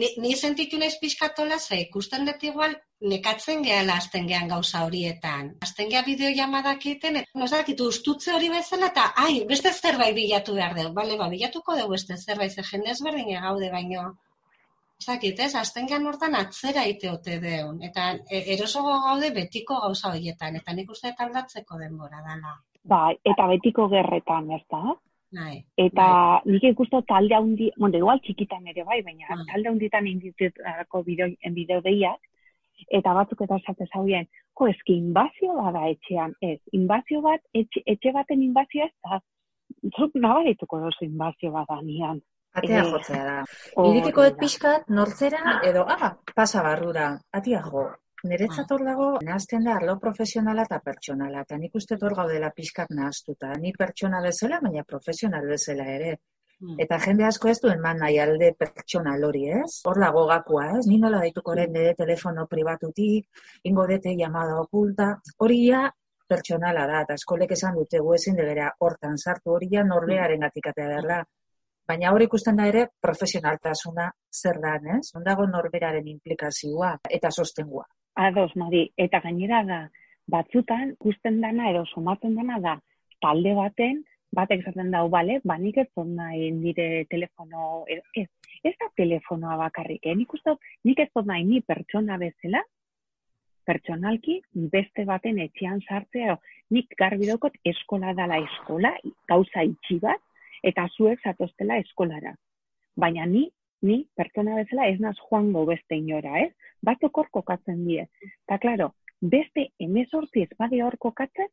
ni, 0.00 0.10
ni 0.22 0.34
sentitu 0.36 0.78
naiz 0.78 0.96
pixkatola 1.00 1.58
ze 1.58 1.80
ikusten 1.86 2.28
dut 2.28 2.44
igual 2.50 2.76
nekatzen 3.12 3.62
gehala 3.66 3.96
azten 4.02 4.26
gehan 4.30 4.50
gauza 4.52 4.84
horietan. 4.86 5.50
Azten 5.66 5.90
geha 5.92 6.02
bideo 6.06 6.30
jamadak 6.36 6.86
egiten, 6.86 7.20
eta 7.22 7.62
ez 7.62 7.80
ustutze 7.86 8.34
hori 8.34 8.48
bezala, 8.54 8.90
eta 8.92 9.12
ai, 9.24 9.44
beste 9.52 9.72
zerbait 9.72 10.14
bilatu 10.14 10.54
behar 10.54 10.74
dugu. 10.78 10.94
Bale, 10.94 11.18
ba, 11.20 11.28
bilatuko 11.34 11.76
dugu 11.78 11.94
beste 11.96 12.16
zerbait, 12.16 12.52
ze 12.52 12.66
jende 12.70 12.90
ezberdin 12.96 13.38
gaude 13.40 13.70
baino. 13.70 14.08
Ez 15.00 15.06
dakit, 15.06 15.38
ez, 15.40 15.54
azten 15.54 15.86
gehan 15.86 16.06
hortan 16.10 16.34
atzera 16.34 16.82
iteote 16.90 17.36
deun. 17.42 17.76
Eta 17.86 18.08
e, 18.30 18.40
erosogo 18.54 18.94
gaude 19.04 19.30
betiko 19.36 19.76
gauza 19.84 20.10
horietan, 20.12 20.56
eta 20.58 20.72
nik 20.74 20.90
uste 20.90 21.12
aldatzeko 21.26 21.78
denbora 21.78 22.22
dala. 22.26 22.56
Bai, 22.84 23.14
eta 23.24 23.46
betiko 23.50 23.86
gerretan, 23.92 24.50
ez 24.56 24.62
da? 24.72 24.94
Bai, 25.38 25.58
Eta 25.76 26.04
bai. 26.08 26.52
nik 26.54 26.62
ikusten 26.70 27.02
talde 27.06 27.34
handi, 27.36 27.70
bueno, 27.78 27.98
igual 27.98 28.20
txikitan 28.24 28.66
ere 28.72 28.82
bai, 28.84 29.02
baina 29.04 29.26
Mm. 29.36 29.46
talde 29.52 29.68
handitan 29.68 30.06
inditutako 30.06 31.02
bideo, 31.04 31.28
bideo 31.58 31.80
deiak, 31.84 32.20
eta 32.98 33.12
batzuk 33.14 33.42
eta 33.44 33.56
esate 33.60 33.86
zaudien, 33.92 34.26
ko, 34.54 34.66
eski 34.68 34.96
inbazio 34.96 35.54
bada 35.62 35.82
etxean, 35.90 36.32
ez, 36.40 36.58
inbazio 36.72 37.20
bat, 37.20 37.40
etxe, 37.54 37.82
etxe 37.86 38.12
baten 38.12 38.42
inbazioa 38.42 38.86
ez 38.86 38.94
da, 39.04 39.20
zuk 39.98 40.14
nabarituko 40.14 40.80
dozu 40.80 41.04
inbazio 41.04 41.52
bada 41.52 41.80
nian. 41.82 42.20
Atea 42.54 42.84
jotzea 42.90 43.24
da. 43.24 43.38
hori 43.76 43.98
Irikiko 43.98 44.24
da. 44.26 44.34
pixkat 44.40 44.88
nortzera 44.90 45.58
edo, 45.68 45.84
ah, 45.88 46.14
pasa 46.34 46.62
barrura, 46.62 47.10
atia 47.32 47.62
jo. 47.70 47.88
Niretzat 48.26 48.72
hor 48.74 48.82
dago, 48.82 49.08
nahazten 49.22 49.68
da 49.68 49.76
arlo 49.78 49.94
profesionala 50.02 50.64
eta 50.66 50.80
pertsonala, 50.82 51.44
eta 51.46 51.58
nik 51.58 51.76
uste 51.78 51.98
hor 52.02 52.16
gaudela 52.18 52.50
pixkat 52.56 52.90
nahaztuta. 52.90 53.52
Ni 53.62 53.70
pertsona 53.78 54.22
bezala, 54.24 54.58
baina 54.64 54.82
profesional 54.82 55.46
bezala 55.46 55.86
ere. 55.92 56.16
Mm. 56.58 56.74
Eta 56.82 56.98
jende 57.04 57.24
asko 57.28 57.52
ez 57.52 57.60
du 57.62 57.70
eman 57.70 58.00
nahi 58.02 58.18
alde 58.18 58.48
pertsonal 58.58 59.22
hori, 59.28 59.44
ez? 59.60 59.70
Hor 59.86 60.00
dago 60.02 60.24
gakua, 60.26 60.64
ez? 60.80 60.88
Ni 60.90 60.98
nola 60.98 61.22
daituko 61.22 61.54
orain 61.54 61.70
nire 61.70 61.94
telefono 62.00 62.48
pribatutik, 62.50 63.28
ingo 63.70 63.86
dete 63.86 64.16
llamada 64.18 64.58
oculta, 64.64 65.12
hori 65.38 65.60
ja 65.68 65.84
pertsonala 66.28 66.88
da, 66.90 67.04
eta 67.06 67.14
eskolek 67.20 67.54
esan 67.54 67.78
dute 67.78 68.02
gu 68.04 68.16
ezin 68.18 68.36
degera 68.40 68.72
hortan 68.84 69.16
sartu 69.16 69.54
hori 69.54 69.70
ja 69.76 69.84
norbearen 69.86 70.42
gatikatea 70.48 70.88
dela. 70.96 71.22
Baina 71.88 72.10
hor 72.12 72.20
ikusten 72.20 72.58
da 72.60 72.66
ere 72.68 72.82
profesionaltasuna 73.00 74.10
zer 74.42 74.58
da, 74.60 74.74
ez? 74.98 75.06
Ondago 75.16 75.46
norberaren 75.48 76.08
implikazioa 76.10 76.90
eta 77.18 77.30
sostengua. 77.30 77.86
Ados, 78.20 78.50
Mari, 78.60 78.82
eta 79.04 79.22
gainera 79.24 79.62
da, 79.64 79.78
batzutan, 80.28 80.92
ikusten 80.98 81.40
dana 81.40 81.70
edo 81.70 81.86
somatzen 81.88 82.36
dana 82.36 82.58
da, 82.60 82.74
talde 83.24 83.54
baten, 83.56 84.02
batek 84.36 84.66
esaten 84.66 84.92
dau, 84.92 85.06
bale, 85.08 85.38
ba 85.48 85.56
nik 85.56 85.80
ez 85.80 85.86
dut 85.96 86.10
nahi 86.12 86.50
nire 86.52 87.06
telefono, 87.08 87.86
ez, 87.88 88.28
ez 88.68 88.74
da 88.76 88.90
telefonoa 89.00 89.56
bakarrik, 89.64 90.04
eh? 90.04 90.16
nik 90.18 90.34
uste 90.36 90.58
nik 90.84 91.00
ez 91.00 91.08
nahi 91.24 91.48
ni 91.48 91.62
pertsona 91.64 92.20
bezala, 92.20 92.60
pertsonalki, 93.64 94.42
beste 94.52 95.08
baten 95.08 95.40
etxean 95.40 95.80
sartzea, 95.88 96.36
nik 96.70 96.92
garbi 97.00 97.28
daukot 97.28 97.56
eskola 97.64 98.12
dala 98.12 98.42
eskola, 98.44 98.92
gauza 99.28 99.64
itxi 99.64 100.02
bat, 100.04 100.20
eta 100.62 100.88
zuek 100.96 101.22
zatoztela 101.22 101.78
eskolara. 101.82 102.34
Baina 102.96 103.26
ni, 103.26 103.48
ni 103.82 104.02
pertsona 104.16 104.56
bezala 104.58 104.88
ez 104.88 104.98
naz 105.00 105.16
joango 105.20 105.64
beste 105.66 105.96
inora, 105.96 106.40
ez? 106.46 106.52
batzuk 106.82 107.18
hor 107.18 107.28
kokatzen 107.34 107.84
die. 107.86 108.06
Eta, 108.46 108.58
klaro, 108.62 108.92
beste 109.20 109.68
emezortzi 109.82 110.44
ez 110.46 110.58
bade 110.58 110.82
hor 110.84 110.96
kokatzen, 111.02 111.50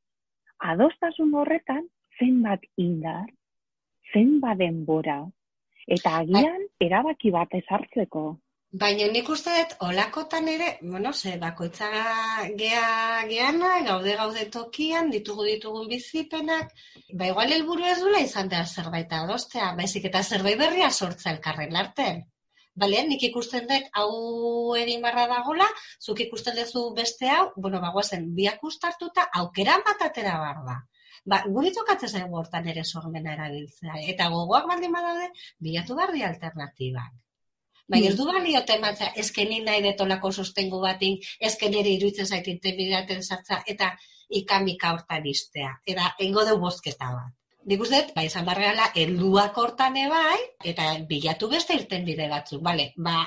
adostasun 0.72 1.34
horretan 1.36 1.88
zenbat 2.20 2.64
indar, 2.82 3.28
zenbat 4.14 4.60
denbora, 4.62 5.20
eta 5.88 6.20
agian 6.22 6.68
erabaki 6.82 7.32
bat 7.36 7.54
ezartzeko. 7.54 8.26
Baina 8.82 9.06
nik 9.12 9.30
uste 9.34 9.52
dut, 9.56 9.74
olakotan 9.88 10.48
ere, 10.54 10.66
bueno, 10.94 11.12
ze, 11.14 11.32
bakoitza 11.44 11.88
gea, 12.62 12.82
geana, 13.30 13.70
gaude 13.88 14.16
gaude 14.22 14.44
tokian, 14.56 15.12
ditugu 15.14 15.46
ditugun 15.48 15.86
bizipenak, 15.92 16.74
ba 17.22 17.30
igual 17.30 17.54
helburu 17.56 17.88
ez 17.92 17.96
dula 18.02 18.20
izan 18.26 18.52
da 18.54 18.66
zerbait 18.66 19.16
adostea, 19.20 19.70
baizik 19.80 20.10
eta 20.12 20.24
zerbait 20.24 20.60
berria 20.64 20.92
sortza 20.92 21.32
elkarren 21.32 21.80
artean. 21.84 22.22
Bale, 22.84 23.04
nik 23.14 23.24
ikusten 23.30 23.70
dut 23.72 23.88
hau 24.02 24.12
egin 24.82 25.08
barra 25.08 25.28
dagola, 25.32 25.72
zuk 26.10 26.26
ikusten 26.28 26.60
duzu 26.60 26.86
beste 27.02 27.32
hau, 27.38 27.46
bueno, 27.56 27.80
bagoazen, 27.88 28.28
biak 28.42 28.66
ustartuta, 28.74 29.30
aukera 29.44 29.78
bat 29.90 30.08
atera 30.10 30.36
behar 30.44 30.64
da. 30.72 30.82
Ba, 31.34 31.46
guri 31.60 31.72
tokatzen 31.80 32.18
zaigu 32.18 32.42
hortan 32.42 32.68
ere 32.74 32.84
sormena 32.84 33.38
erabiltzea. 33.40 34.02
Eta 34.16 34.28
gogoak 34.36 34.68
baldin 34.74 35.00
badaude, 35.00 35.30
bilatu 35.70 36.02
behar 36.02 36.12
di 36.18 36.28
alternatibak. 36.32 37.14
Baina 37.94 38.10
ez 38.10 38.18
du 38.18 38.26
balio 38.26 38.62
tematzea, 38.66 39.12
eske 39.22 39.46
ni 39.46 39.60
nahi 39.66 39.82
detolako 39.86 40.32
sostengu 40.32 40.80
batin, 40.82 41.18
eske 41.50 41.70
nire 41.70 41.92
iruditzen 41.94 42.28
zait 42.28 42.48
intimidaten 42.54 43.22
sartza, 43.24 43.62
eta 43.74 43.92
ikamika 44.40 44.94
hortan 44.96 45.28
iztea. 45.30 45.74
Eta 45.94 46.14
ingo 46.28 46.46
du 46.50 46.58
bozketa 46.62 47.12
bat. 47.14 47.34
Nik 47.70 47.82
uste 47.82 48.02
bai, 48.16 48.26
izan 48.30 48.46
barreala, 48.46 48.92
helduak 49.02 49.58
hortan 49.58 49.98
ebai, 49.98 50.38
eta 50.72 50.92
bilatu 51.10 51.50
beste 51.50 51.78
irten 51.78 52.06
dire 52.10 52.28
batzuk. 52.30 52.62
Bale, 52.66 52.92
ba, 53.08 53.20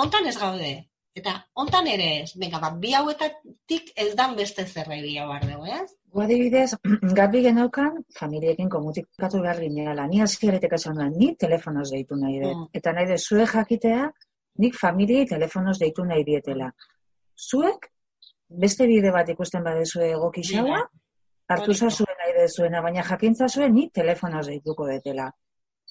hontan 0.00 0.28
ez 0.28 0.36
gaude. 0.40 0.72
Eta 1.14 1.34
hontan 1.54 1.86
ere 1.86 2.06
ez. 2.22 2.32
Venga, 2.42 2.58
ba, 2.62 2.72
bi 2.82 2.90
hauetatik 2.98 3.92
ez 4.04 4.10
dan 4.18 4.34
beste 4.38 4.64
zerbait 4.66 5.02
bila 5.04 5.28
behar 5.28 5.46
dugu, 5.46 5.68
ez? 5.70 5.94
Gu 6.10 6.22
adibidez, 6.24 6.74
garbi 7.18 7.42
genaukan, 7.46 8.00
familiekin 8.18 8.70
komunikatu 8.70 9.42
behar 9.44 9.62
gineala. 9.62 10.08
Ni 10.10 10.22
azkiaretek 10.24 10.74
esan 10.78 10.98
nuen, 10.98 11.14
ni 11.18 11.30
telefonoz 11.38 11.88
deitu 11.92 12.18
nahi 12.18 12.40
dut. 12.42 12.56
Mm. 12.56 12.66
Eta 12.80 12.94
nahi 12.96 13.10
dut, 13.12 13.22
zuek 13.22 13.54
jakitea, 13.54 14.10
nik 14.64 14.78
familiei 14.78 15.28
telefonoz 15.30 15.78
deitu 15.78 16.06
nahi 16.08 16.26
dietela. 16.26 16.72
Zuek, 17.38 17.88
beste 18.64 18.86
bide 18.90 19.14
bat 19.14 19.30
ikusten 19.30 19.62
badezue 19.66 20.10
egokixaua, 20.16 20.82
hartu 21.50 21.70
Hori 21.70 21.80
da. 21.80 21.90
zuen 21.90 22.20
nahi 22.22 22.36
dezuena, 22.40 22.82
baina 22.82 23.06
jakintza 23.06 23.48
zuen 23.48 23.74
ni 23.74 23.88
telefonoz 23.94 24.46
deituko 24.50 24.86
detela. 24.90 25.30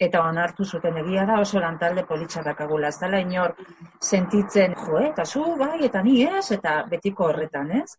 Eta 0.02 0.24
onartu 0.26 0.66
zuten 0.66 0.98
egia 1.04 1.26
da 1.30 1.38
oso 1.40 1.60
lantalde 1.62 2.04
politxa 2.10 2.42
dakagula. 2.46 2.90
Ez 2.90 3.00
dela 3.00 3.20
inor 3.22 3.54
sentitzen, 4.02 4.74
jo, 4.74 4.98
eh, 4.98 5.10
eta 5.12 5.26
zu, 5.26 5.44
bai, 5.60 5.86
eta 5.86 6.02
ni 6.02 6.24
ez, 6.26 6.50
eta 6.52 6.82
betiko 6.90 7.30
horretan, 7.30 7.72
ez? 7.84 7.94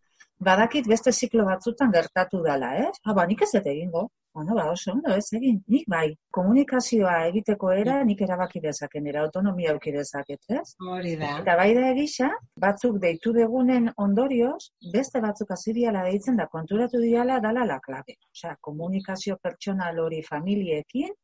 Badakit 0.44 0.88
beste 0.90 1.12
ziklo 1.12 1.44
batzutan 1.46 1.92
gertatu 1.94 2.42
dela, 2.42 2.74
ez? 2.88 2.92
Ha, 3.04 3.14
ba, 3.14 3.26
nik 3.26 3.42
ez 3.42 3.52
dut 3.52 3.66
egingo. 3.66 4.08
Bueno, 4.34 4.56
ba, 4.56 4.64
oso 4.72 4.90
ondo, 4.90 5.14
ez 5.14 5.28
egin. 5.38 5.60
Nik 5.70 5.84
bai, 5.86 6.08
komunikazioa 6.34 7.12
egiteko 7.28 7.70
era, 7.70 8.00
nik 8.02 8.24
erabaki 8.26 8.58
dezaken, 8.64 9.06
era 9.06 9.20
autonomia 9.22 9.70
auki 9.70 9.92
dezaket, 9.94 10.40
ez? 10.58 10.74
Hori 10.82 11.14
da. 11.20 11.36
Eta 11.44 11.54
bai 11.60 11.68
da 11.76 11.84
egisa, 11.92 12.32
batzuk 12.64 12.98
deitu 13.04 13.30
degunen 13.36 13.92
ondorioz, 13.94 14.72
beste 14.92 15.22
batzuk 15.22 15.54
aziriala 15.54 16.02
deitzen 16.08 16.42
da 16.42 16.48
konturatu 16.50 16.98
diala 16.98 17.38
dala 17.44 17.62
la 17.70 17.78
klabe. 17.84 18.18
Osea, 18.34 18.56
komunikazio 18.60 19.38
pertsonal 19.38 20.02
hori 20.02 20.24
familiekin 20.26 21.14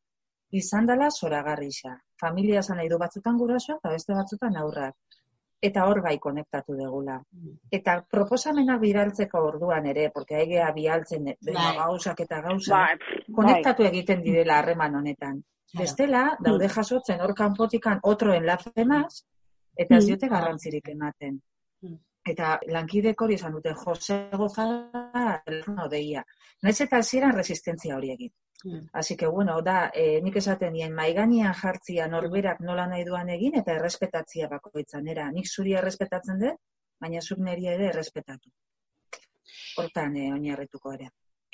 izan 0.51 0.85
dela 0.85 1.09
zoragarrisa. 1.11 1.95
Familia 2.19 2.61
zan 2.61 2.77
nahi 2.77 2.89
du 2.89 2.97
batzutan 2.99 3.37
gurasoak 3.37 3.79
eta 3.79 3.89
beste 3.95 4.13
batzutan 4.13 4.55
aurrak. 4.57 4.95
Eta 5.61 5.85
hor 5.85 6.01
bai 6.01 6.17
konektatu 6.19 6.73
degula. 6.75 7.19
Eta 7.71 7.99
proposamena 8.09 8.77
bidaltzeko 8.81 9.43
orduan 9.45 9.85
ere, 9.85 10.09
porque 10.13 10.35
aigea 10.35 10.71
bialtzen 10.73 11.27
e, 11.27 11.35
Bai. 11.53 11.75
gauzak 11.77 12.19
eta 12.25 12.41
pff, 12.41 12.69
bai. 12.69 12.97
konektatu 13.35 13.83
egiten 13.83 14.23
direla 14.23 14.57
harreman 14.59 14.95
honetan. 14.95 15.43
Bestela, 15.77 16.35
daude 16.43 16.67
jasotzen 16.67 17.21
hor 17.21 17.33
kanpotikan 17.35 17.99
otro 18.03 18.33
enlace 18.33 18.85
más, 18.85 19.25
eta 19.75 19.95
ez 19.97 20.03
Mm. 20.03 20.07
diote 20.07 20.27
garrantzirik 20.27 20.89
ematen. 20.89 21.41
Mm. 21.81 21.95
Eta 22.25 22.59
lankidek 22.67 23.21
hori 23.21 23.35
esan 23.35 23.53
dute, 23.53 23.73
Jose 23.73 24.29
gozala 24.37 25.41
telefono 25.45 25.87
deia. 25.89 26.25
Naiz 26.63 26.81
eta 26.81 26.97
hasieran 26.97 27.31
resistentzia 27.33 27.95
hori 27.95 28.11
egin. 28.11 28.31
Mm. 28.63 28.89
Así 28.93 29.15
que, 29.17 29.27
bueno, 29.27 29.61
da, 29.61 29.91
e, 29.93 30.21
nik 30.21 30.35
esaten 30.37 30.73
dien, 30.73 30.93
maiganean 30.93 31.53
jartzia 31.53 32.07
norberak 32.07 32.59
nola 32.61 32.85
nahi 32.87 33.03
duan 33.07 33.29
egin, 33.29 33.57
eta 33.61 33.73
errespetatzia 33.73 34.49
bakoitzan, 34.51 35.07
era. 35.07 35.29
Nik 35.31 35.49
zuri 35.49 35.73
errespetatzen 35.79 36.39
dut, 36.43 36.59
baina 37.01 37.21
zuk 37.21 37.41
niri 37.47 37.67
ere 37.73 37.89
errespetatu. 37.89 38.51
Hortan, 39.81 40.15
e, 40.17 40.31
oinarrituko 40.33 40.93
ere. 40.93 41.09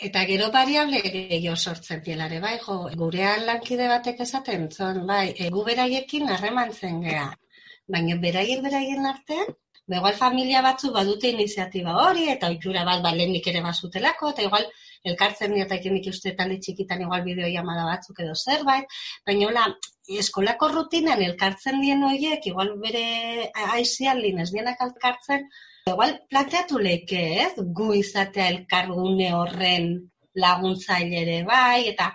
Eta 0.07 0.23
gero 0.29 0.51
variable 0.53 0.99
gehiago 1.01 1.55
sortzen 1.55 2.03
dielare, 2.05 2.39
bai, 2.39 2.57
jo, 2.65 2.75
gurean 3.01 3.45
lankide 3.47 3.87
batek 3.89 4.19
esaten, 4.27 4.67
zon, 4.71 5.05
bai, 5.07 5.31
e, 5.37 5.49
gu 5.49 5.63
beraiekin 5.65 6.29
harremantzen 6.29 7.01
gea. 7.07 7.31
Baina 7.95 8.17
beraiek 8.21 8.61
beraien 8.65 9.07
artean, 9.09 9.55
ba, 9.87 9.97
igual 9.97 10.15
familia 10.19 10.61
batzu 10.61 10.91
badute 10.95 11.31
iniziatiba 11.33 11.95
hori, 12.05 12.27
eta 12.33 12.49
oitura 12.53 12.83
bat 12.87 13.03
balenik 13.03 13.47
ere 13.53 13.61
bazutelako, 13.65 14.33
eta 14.35 14.43
igual 14.47 14.67
elkartzen 15.03 15.53
dira 15.55 15.67
eta 15.67 16.09
uste 16.09 16.35
talde 16.35 16.59
txikitan 16.59 17.01
igual 17.01 17.23
bideo 17.23 17.47
llamada 17.47 17.85
batzuk 17.85 18.19
edo 18.19 18.35
zerbait, 18.35 18.85
baina 19.25 19.47
hola, 19.47 19.65
eskolako 20.07 20.69
rutinan 20.73 21.21
elkartzen 21.21 21.81
dien 21.81 22.03
horiek, 22.03 22.45
igual 22.51 22.75
bere 22.83 23.07
aizialdin 23.77 24.39
ez 24.39 24.51
dienak 24.51 24.85
elkartzen, 24.89 25.49
Igual 25.87 26.17
planteatu 26.27 26.79
leke, 26.83 27.19
ez? 27.45 27.53
Gu 27.79 27.93
izatea 27.95 28.49
elkargune 28.53 29.29
horren 29.35 29.85
laguntzaile 30.43 31.21
ere 31.21 31.37
bai, 31.47 31.87
eta, 31.93 32.09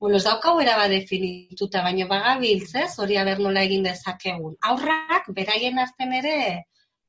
bueno, 0.00 0.16
ez 0.16 0.24
daukau 0.24 0.54
eraba 0.62 0.86
definituta, 0.88 1.82
baina 1.84 2.06
bagabiltz, 2.08 2.70
ez? 2.84 2.90
Hori 3.04 3.18
aber 3.20 3.42
nola 3.44 3.66
egin 3.68 3.84
dezakegun. 3.84 4.56
Aurrak, 4.70 5.28
beraien 5.36 5.82
arten 5.84 6.16
ere, 6.22 6.38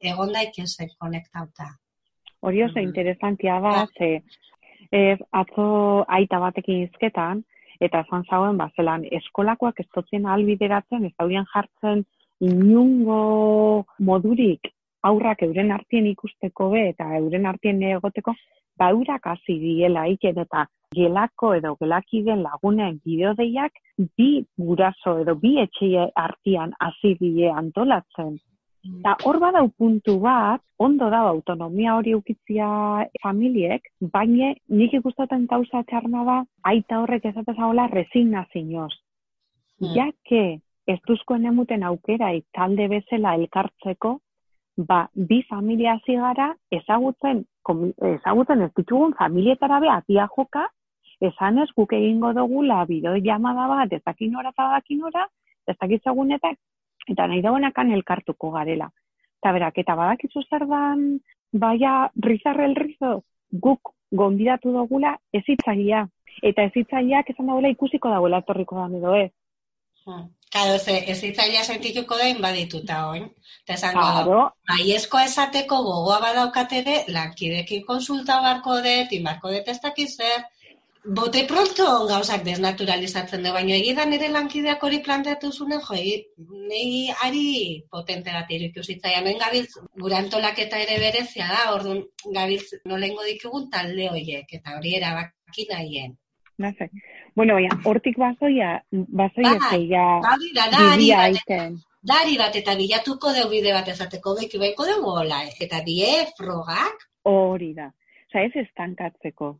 egon 0.01 0.34
daitezen 0.34 0.89
konektauta. 1.00 1.75
Hori 2.41 2.63
oso 2.63 2.79
Mhm. 2.79 2.88
interesantia 2.88 3.60
da, 3.60 3.88
ze 3.98 4.22
ez, 4.91 5.20
atzo 5.32 6.06
aita 6.08 6.39
batekin 6.39 6.84
izketan, 6.84 7.44
eta 7.79 8.00
esan 8.00 8.24
zauen, 8.29 8.58
ba, 8.58 8.70
zelan 8.75 9.06
eskolakoak 9.12 9.79
ez 9.79 9.88
totzen 9.94 10.25
albideratzen, 10.25 11.06
ez 11.06 11.13
daurien 11.20 11.46
jartzen 11.53 12.06
inungo 12.39 13.86
modurik 14.00 14.72
aurrak 15.03 15.41
euren 15.44 15.72
artien 15.72 16.06
ikusteko 16.08 16.70
be, 16.72 16.89
eta 16.89 17.06
euren 17.18 17.46
artien 17.46 17.82
egoteko, 17.84 18.34
ba, 18.77 18.89
eurak 18.89 19.27
hasi 19.27 19.60
diela 19.60 20.08
iken 20.08 20.38
eta 20.39 20.65
gelako 20.96 21.53
edo 21.53 21.75
gelakiden 21.79 22.41
lagunen 22.44 23.00
bideodeiak 23.06 23.72
bi 24.18 24.46
guraso 24.58 25.20
edo 25.22 25.36
bi 25.36 25.60
etxe 25.62 26.10
artian 26.15 26.74
hasi 26.79 27.15
die 27.20 27.51
antolatzen. 27.51 28.39
Eta 28.86 29.15
hor 29.27 29.39
badau 29.39 29.67
puntu 29.77 30.19
bat, 30.24 30.62
ondo 30.79 31.09
da 31.12 31.19
autonomia 31.27 31.95
hori 31.98 32.13
ukitzia 32.15 32.69
familiek, 33.21 33.83
baina 34.00 34.53
nik 34.67 34.93
ikustaten 34.93 35.45
gauza 35.51 35.83
txarna 35.83 36.24
da, 36.24 36.38
aita 36.63 37.01
horrek 37.01 37.25
ezatez 37.25 37.57
haola 37.57 37.88
resignazioz. 37.91 38.93
Mm. 39.79 39.93
Ja 39.95 40.07
que 40.24 40.62
ez 40.88 41.00
duzkoen 41.07 41.45
emuten 41.45 41.83
aukera 41.83 42.31
talde 42.55 42.88
bezala 42.88 43.36
elkartzeko, 43.36 44.19
ba, 44.88 45.09
bi 45.13 45.43
familia 45.50 45.98
hasi 45.98 46.15
gara 46.15 46.55
ezagutzen, 46.71 47.43
komi- 47.63 47.93
ezagutzen 48.15 48.62
ez 48.62 48.71
ditugun 48.77 49.13
familietara 49.13 49.79
be 49.79 49.89
atia 49.89 50.27
joka, 50.36 50.69
esan 51.19 51.59
ez 51.59 51.69
guk 51.75 51.93
egingo 51.93 52.33
dugula 52.33 52.86
bideo 52.86 53.15
llamada 53.17 53.67
bat, 53.67 53.93
ez 53.93 54.01
dakin 54.05 54.36
ora 54.36 54.50
eta 54.55 54.69
dakin 54.71 55.03
ora, 55.03 55.27
ez 55.67 55.75
eta 57.10 57.28
nahi 57.28 57.42
dagoenakan 57.46 57.92
elkartuko 57.98 58.51
garela. 58.56 58.89
Eta 59.39 59.54
berak, 59.56 59.78
eta 59.82 59.96
badakizu 59.96 60.44
zer 60.50 60.66
dan, 60.68 61.06
baia 61.51 62.10
rizarre 62.30 62.68
rizo, 62.75 63.24
guk 63.51 63.94
gonbidatu 64.12 64.74
dugula 64.74 65.16
ezitzaia. 65.34 66.08
Eta 66.44 66.63
ezitzaileak 66.70 67.30
esan 67.34 67.50
dagoela 67.51 67.72
ikusiko 67.74 68.10
dagoela 68.10 68.44
etorriko 68.44 68.78
da 68.80 68.88
edo 68.98 69.16
ez. 69.16 69.32
Karo, 70.50 70.78
ze, 70.80 71.04
ez 71.12 71.66
sentituko 71.66 72.18
da 72.18 72.28
inbadituta 72.28 73.10
oin. 73.10 73.25
Eta 73.63 73.74
esango 73.74 74.01
da, 74.01 74.24
Claro, 74.24 74.46
Baiezko 74.70 75.20
esateko 75.20 75.82
gogoa 75.84 76.20
badaukat 76.24 76.72
ere, 76.74 76.96
lankidekin 77.08 77.84
konsulta 77.86 78.39
barko 78.42 78.80
dut, 78.86 79.12
inbarko 79.12 79.51
dut 79.51 79.68
ez 79.68 79.80
dakiz 79.82 80.16
zer. 80.16 80.48
Bote 81.06 81.46
pronto 81.48 81.84
gauzak 82.10 82.41
desnaturalizatzen 82.44 83.44
du, 83.46 83.51
baina 83.56 83.75
egidan 83.77 84.12
ere 84.13 84.27
lankideak 84.34 84.82
hori 84.84 84.98
planteatu 85.03 85.51
zunen, 85.51 85.79
jo, 85.79 85.96
nehi 86.68 87.06
ari 87.24 87.44
potente 87.89 88.34
bat 88.36 88.51
iruditu 88.51 88.84
zitzaian, 88.84 89.24
noin 89.24 89.39
gabiltz, 89.39 89.79
gure 89.96 90.18
antolaketa 90.18 90.82
ere 90.84 90.98
berezia 91.00 91.48
da, 91.48 91.62
orduan 91.74 92.01
gabiltz 92.36 92.82
nolengo 92.86 93.24
ditugun 93.24 93.70
talde 93.72 94.10
horiek, 94.10 94.51
eta 94.60 94.75
hori 94.77 94.96
erabaki 94.98 95.68
nahien. 95.70 96.18
naze. 96.60 96.89
Bueno, 97.36 97.53
baina, 97.56 97.79
hortik 97.86 98.18
bazoia, 98.20 98.84
bazoia 98.91 99.53
Bai, 99.56 99.70
zeia 99.70 100.06
da, 100.22 100.36
bat, 100.75 101.24
aiten. 101.24 101.79
dari 102.03 102.38
bat 102.38 102.56
eta 102.56 102.75
bilatuko 102.75 103.32
deu 103.32 103.48
bide 103.50 103.72
bat 103.72 103.88
ezateko, 103.88 104.36
beki 104.41 104.60
baiko 104.60 104.86
dugu 104.86 105.15
hola, 105.24 105.39
eta 105.60 105.79
bie 105.86 106.27
frogak, 106.38 107.08
Hori 107.24 107.74
da. 107.74 107.89
Osa, 108.29 108.44
ez 108.44 108.51
estankatzeko. 108.65 109.56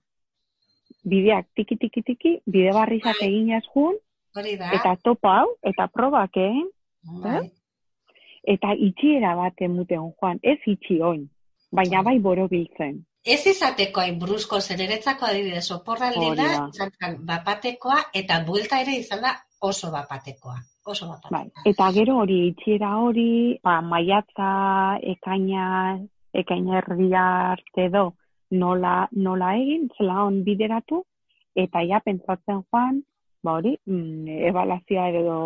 Bideak 1.08 1.48
tiki 1.56 1.77
tiki 1.79 2.01
tiki, 2.03 2.32
bide 2.46 2.74
barrizak 2.75 3.15
Bai. 3.22 3.27
eginez 3.29 3.63
jun, 3.74 3.96
eta 4.36 4.96
topa 5.03 5.39
hau, 5.41 5.50
eta 5.63 5.88
probak 5.88 6.36
egin, 6.38 6.68
Bai. 7.24 7.50
eta 8.44 8.74
itxiera 8.75 9.36
bat 9.36 9.53
emuten 9.62 10.12
joan, 10.20 10.39
ez 10.44 10.60
itxi 10.65 11.00
oin, 11.01 11.29
baina 11.72 12.01
bai 12.03 12.20
borobiltzen. 12.20 13.06
Ez 13.25 13.46
izateko 13.48 14.01
hain 14.01 14.20
brusko 14.20 14.60
zereretzako 14.60 15.25
adibidez 15.25 15.68
da. 16.36 16.68
izan 16.74 16.91
zen 17.00 17.18
bapatekoa, 17.25 18.03
eta 18.13 18.44
buelta 18.48 18.79
ere 18.82 18.96
izan 19.00 19.22
da 19.22 19.35
oso 19.62 19.92
bapatekoa. 19.92 20.55
Oso 20.85 21.07
Bai. 21.07 21.20
bapatekoa. 21.24 21.64
Eta 21.66 21.92
gero 21.92 22.18
hori 22.18 22.48
itxiera 22.48 22.96
hori, 22.98 23.59
ba, 23.64 23.81
maiatza, 23.81 25.00
ekaina, 25.03 26.00
ekaina 26.33 26.77
erdia 26.79 27.25
arte 27.51 27.90
do, 27.90 28.14
nola, 28.51 29.07
nola 29.12 29.53
egin, 29.57 29.90
zela 29.98 30.24
on 30.25 30.44
bideratu, 30.44 31.03
eta 31.55 31.83
ja 31.88 32.00
pentsatzen 32.05 32.64
joan, 32.72 33.03
ba 33.44 33.57
hori, 33.59 33.75
mm, 33.85 34.40
ebalazioa 34.50 35.09
edo, 35.22 35.40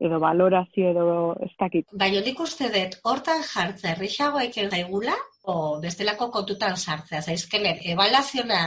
edo 0.00 0.20
valorazio 0.20 0.90
edo 0.90 1.34
ez 1.44 1.52
dakit. 1.58 1.86
Baina 1.92 2.22
nik 2.24 2.40
uste 2.40 2.70
dut, 2.72 2.96
hortan 3.04 3.42
jartzea 3.44 3.92
errexago 3.94 4.40
eken 4.46 4.70
daigula, 4.72 5.16
o 5.44 5.80
bestelako 5.82 6.30
kontutan 6.30 6.76
sartzea. 6.76 7.22
Zaizkenen, 7.22 7.80
ebalaziona 7.94 8.62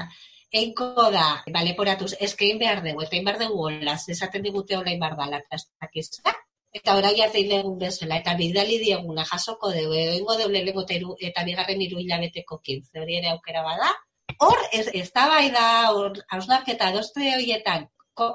einko 0.53 1.09
da, 1.13 1.27
baleporatuz, 1.53 2.13
eskein 2.27 2.59
behar 2.61 2.83
dugu, 2.85 3.03
eta 3.05 3.21
behar 3.25 3.39
dugu 3.41 3.67
hola, 3.67 3.97
esaten 4.15 4.43
digute 4.45 4.77
dala, 4.77 5.37
eta 5.39 5.55
ez 5.57 5.65
dakizta. 5.81 6.35
Eta 6.73 6.95
orain 6.97 7.19
arte 7.21 7.41
egun 7.57 7.77
bezala, 7.77 8.17
eta 8.17 8.33
bidali 8.37 8.79
dieguna 8.81 9.25
jasoko 9.29 9.69
dugu, 9.75 9.93
edo 9.93 10.15
ingo 10.17 10.37
dugu 10.39 10.49
lehenengo 10.55 10.85
eta, 10.87 11.43
bigarren 11.45 11.81
hiru 11.81 11.99
hilabeteko 12.01 12.57
kintze, 12.63 12.99
hori 12.99 13.19
ere 13.19 13.29
aukera 13.29 13.61
bada. 13.61 13.91
Hor, 14.39 14.57
ez, 14.71 14.87
ez 14.93 15.11
da 15.13 15.27
bai 15.29 15.51
hor, 15.93 16.17
hausnarketa 16.29 16.87
adoste 16.89 17.29
horietan, 17.35 17.87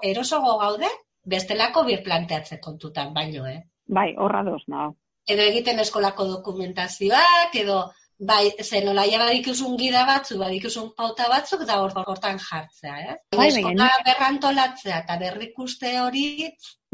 erosogo 0.02 0.58
gaude, 0.58 0.88
bestelako 1.26 1.84
bir 1.84 2.04
planteatze 2.04 2.60
kontutan, 2.60 3.12
baino, 3.14 3.46
eh? 3.46 3.62
Bai, 3.86 4.14
horra 4.16 4.44
doz 4.44 4.62
nao. 4.68 4.94
edo 5.28 5.42
egiten 5.44 5.80
eskolako 5.82 6.24
dokumentazioak, 6.24 7.54
edo 7.62 7.78
bai, 8.18 8.50
zen 8.62 8.86
nola 8.86 9.04
ja 9.06 9.18
badikuzun 9.22 9.76
gida 9.78 10.04
batzu, 10.06 10.38
badikuzun 10.38 10.92
pauta 10.96 11.28
batzuk, 11.30 11.64
da 11.66 11.80
hor, 11.82 11.94
hortan 12.06 12.38
jartzea, 12.42 12.98
eh? 13.12 13.16
Bai, 13.36 13.48
eskola 13.52 13.88
berrantolatzea 14.06 15.02
eta 15.04 15.18
berrikuste 15.20 15.94
hori, 16.00 16.28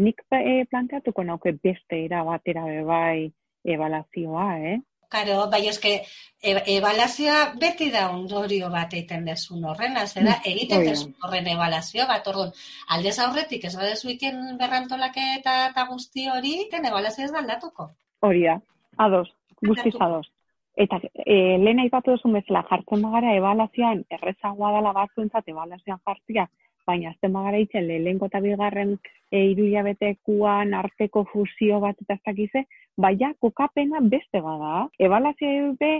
Nik 0.04 0.24
eh, 0.34 0.64
planteatuko 0.70 1.22
nauke 1.22 1.52
beste 1.62 2.00
era 2.04 2.24
batera 2.26 2.64
be 2.66 2.82
bai 2.88 3.30
ebalazioa, 3.64 4.48
eh? 4.72 4.80
karo, 5.14 5.46
bai 5.50 5.62
eske, 5.70 5.92
e, 6.42 6.54
ebalazioa 6.74 7.54
beti 7.60 7.90
da 7.94 8.08
ondorio 8.10 8.70
bat 8.72 8.94
egiten 8.96 9.28
dezun 9.28 9.64
horrena, 9.70 10.06
zera, 10.06 10.40
egiten 10.52 10.80
Hori 10.80 10.88
da. 10.88 10.94
dezun 10.96 11.14
horren 11.22 11.50
ebalazio 11.54 12.06
bat, 12.10 12.26
orduan, 12.32 12.50
aldez 12.96 13.14
aurretik 13.26 13.68
ez 13.70 13.74
badezu 13.78 14.10
iken 14.16 14.56
berrantolaketa 14.58 15.56
eta 15.70 15.86
guzti 15.92 16.26
hori, 16.34 16.56
ten 16.72 16.90
ebalazio 16.90 17.28
ez 17.28 17.32
da 17.32 17.42
aldatuko. 17.44 17.92
Hori 18.26 18.46
da, 18.48 18.58
ados, 19.06 19.28
guztiz 19.62 19.94
ados. 20.00 20.26
Eta 20.76 20.98
e, 21.24 21.56
lehen 21.62 21.80
aipatu 21.84 22.16
duzun 22.16 22.34
bezala 22.34 22.64
jartzen 22.70 23.02
bagara 23.06 23.34
ebalazioan 23.38 24.02
errezagoa 24.16 24.72
dela 24.76 24.92
batzuentzat 24.96 25.50
ebalazioan 25.52 26.00
jartzia, 26.08 26.48
baina 26.86 27.12
azten 27.12 27.32
bagara 27.32 27.60
itzen 27.62 27.86
lehenko 27.88 28.26
eta 28.30 28.40
bigarren 28.44 28.96
e, 29.30 29.44
irulabetekuan 29.52 30.74
arteko 30.74 31.24
fusio 31.30 31.78
bat 31.84 32.00
eta 32.02 32.18
ez 32.18 32.24
dakize, 32.26 32.64
baina 33.06 33.32
kokapena 33.40 34.02
beste 34.16 34.42
bada. 34.42 34.88
Ebalazioa 34.98 35.72
be, 35.80 35.92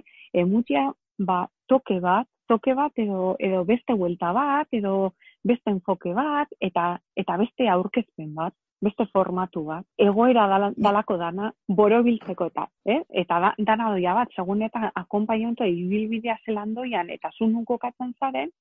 emutia, 0.42 0.88
ba, 1.18 1.44
toke 1.70 2.00
bat, 2.02 2.26
toke 2.48 2.74
bat 2.74 2.98
edo, 2.98 3.36
edo 3.38 3.62
beste 3.64 3.94
buelta 3.94 4.32
bat, 4.36 4.68
edo 4.72 5.14
beste 5.46 5.70
enfoke 5.70 6.12
bat, 6.18 6.50
eta, 6.60 6.98
eta 7.16 7.38
beste 7.40 7.70
aurkezpen 7.70 8.34
bat 8.34 8.54
beste 8.84 9.06
formatu 9.12 9.64
bat, 9.68 9.84
egoera 9.98 10.46
dala, 10.50 10.70
dalako 10.76 11.16
dana, 11.20 11.50
borobiltzeko 11.68 12.50
eta, 12.50 12.66
eh? 12.84 13.00
eta 13.22 13.40
da, 13.40 13.54
dana 13.70 13.90
doia 13.94 14.14
bat, 14.18 14.32
segun 14.36 14.62
eta 14.66 14.90
akompainonto 15.00 15.64
ibilbidea 15.64 16.36
zelan 16.44 16.74
doian, 16.76 17.10
eta 17.10 17.30
zunun 17.38 17.64
kokatzen 17.64 18.12
zaren, 18.20 18.52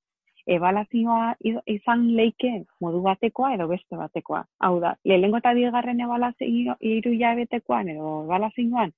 ebalazioa 0.46 1.36
izan 1.72 2.08
leike 2.18 2.52
modu 2.84 3.02
batekoa 3.06 3.54
edo 3.56 3.68
beste 3.70 3.96
batekoa. 3.96 4.44
Hau 4.60 4.80
da, 4.84 4.96
lehenengo 5.08 5.40
eta 5.40 5.54
bigarren 5.56 6.02
ebalazio 6.04 6.76
hiru 6.80 7.14
hilabetekoan 7.16 7.94
edo 7.96 8.16
ebalazioan 8.26 8.92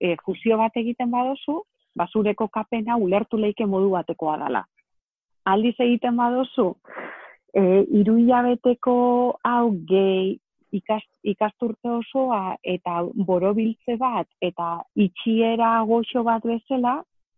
e, 0.00 0.16
fusio 0.24 0.56
bat 0.60 0.76
egiten 0.76 1.10
badozu, 1.12 1.62
basureko 1.96 2.48
kapena 2.48 2.96
ulertu 2.96 3.36
leike 3.40 3.66
modu 3.66 3.92
batekoa 3.92 4.38
dala. 4.44 4.64
Aldiz 5.44 5.74
egiten 5.80 6.16
badozu, 6.16 6.72
e, 7.56 7.62
hiru 7.98 8.16
hilabeteko 8.22 8.96
hau 9.44 9.70
gehi 9.92 10.36
ikas, 10.78 11.04
ikasturte 11.34 11.90
osoa 11.98 12.56
eta 12.76 13.00
borobiltze 13.28 13.96
bat 14.00 14.28
eta 14.40 14.70
itxiera 15.06 15.70
goxo 15.88 16.22
bat 16.26 16.44
bezala, 16.44 16.96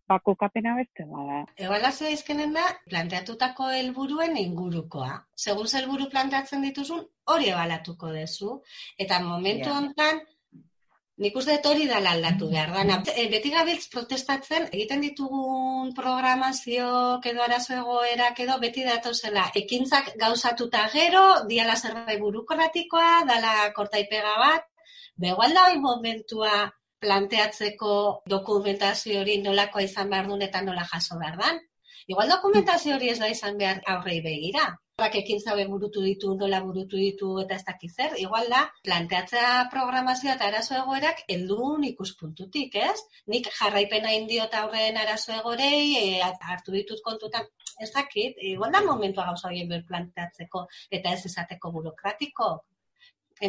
bako 0.09 0.33
kapena 0.41 0.73
beste 0.77 1.05
bada. 1.11 1.43
Ebalazioa 1.67 2.09
izkenen 2.15 2.55
da, 2.57 2.65
planteatutako 2.89 3.69
helburuen 3.77 4.37
ingurukoa. 4.41 5.11
Segun 5.45 5.69
helburu 5.79 6.09
planteatzen 6.13 6.65
dituzun, 6.65 7.03
hori 7.33 7.51
ebalatuko 7.53 8.09
dezu. 8.15 8.55
Eta 8.97 9.19
momentu 9.25 9.69
Ja. 9.69 9.77
honetan, 9.77 10.21
nik 11.19 11.35
uste 11.35 11.57
dut 11.57 11.67
hori 11.67 11.85
dala 11.89 12.13
aldatu 12.15 12.47
behar 12.51 12.71
dana. 12.73 12.97
E, 13.11 13.25
beti 13.31 13.51
gabiltz 13.51 13.89
protestatzen, 13.91 14.67
egiten 14.71 15.03
ditugun 15.03 15.93
programazio 15.97 16.89
edo 17.31 17.43
arazo 17.43 17.75
egoerak 17.81 18.39
edo 18.45 18.57
beti 18.63 18.85
datozela. 18.87 19.49
Ekintzak 19.61 20.13
gauzatuta 20.23 20.87
gero, 20.95 21.23
diala 21.51 21.75
zerbait 21.75 22.21
burukorratikoa, 22.23 23.11
dala 23.27 23.55
kortaipega 23.75 24.35
bat, 24.43 24.67
begoal 25.27 25.55
da 25.57 25.67
hori 25.67 25.81
momentua 25.83 26.53
planteatzeko 27.03 27.95
dokumentazio 28.27 29.19
hori 29.21 29.39
nolakoa 29.43 29.83
izan 29.83 30.09
behar 30.11 30.27
duen 30.31 30.45
eta 30.47 30.63
nola 30.63 30.87
jaso 30.93 31.19
behar 31.19 31.39
dan. 31.43 31.59
Igual 32.07 32.31
dokumentazio 32.31 32.95
hori 32.95 33.11
ez 33.11 33.19
da 33.19 33.27
izan 33.31 33.59
behar 33.59 33.83
aurrei 33.93 34.21
begira. 34.25 34.69
Horrak 34.99 35.13
ekin 35.15 35.39
zabe 35.39 35.63
burutu 35.71 36.01
ditu, 36.03 36.33
nola 36.39 36.57
burutu 36.59 36.97
ditu 36.99 37.27
eta 37.39 37.55
ez 37.55 37.63
dakiz 37.67 37.89
zer. 37.95 38.15
Igual 38.19 38.49
da, 38.51 38.65
planteatzea 38.83 39.51
programazioa 39.71 40.33
eta 40.33 40.49
arazo 40.51 40.75
egoerak 40.75 41.21
eldun 41.35 41.85
ikuspuntutik, 41.87 42.75
ez? 42.75 42.97
Nik 43.31 43.47
jarraipena 43.59 44.11
indiot 44.17 44.57
aurreen 44.61 44.99
arazo 44.99 45.31
egorei, 45.37 45.79
e, 46.01 46.19
hartu 46.51 46.75
ditut 46.75 46.99
kontutan, 47.07 47.47
ez 47.79 47.89
dakit, 47.95 48.43
igual 48.51 48.75
da 48.75 48.83
momentua 48.89 49.29
gauza 49.31 49.47
horien 49.47 49.71
ber 49.71 49.87
planteatzeko 49.87 50.65
eta 50.99 51.15
ez 51.15 51.23
izateko 51.31 51.71
burokratiko. 51.79 52.51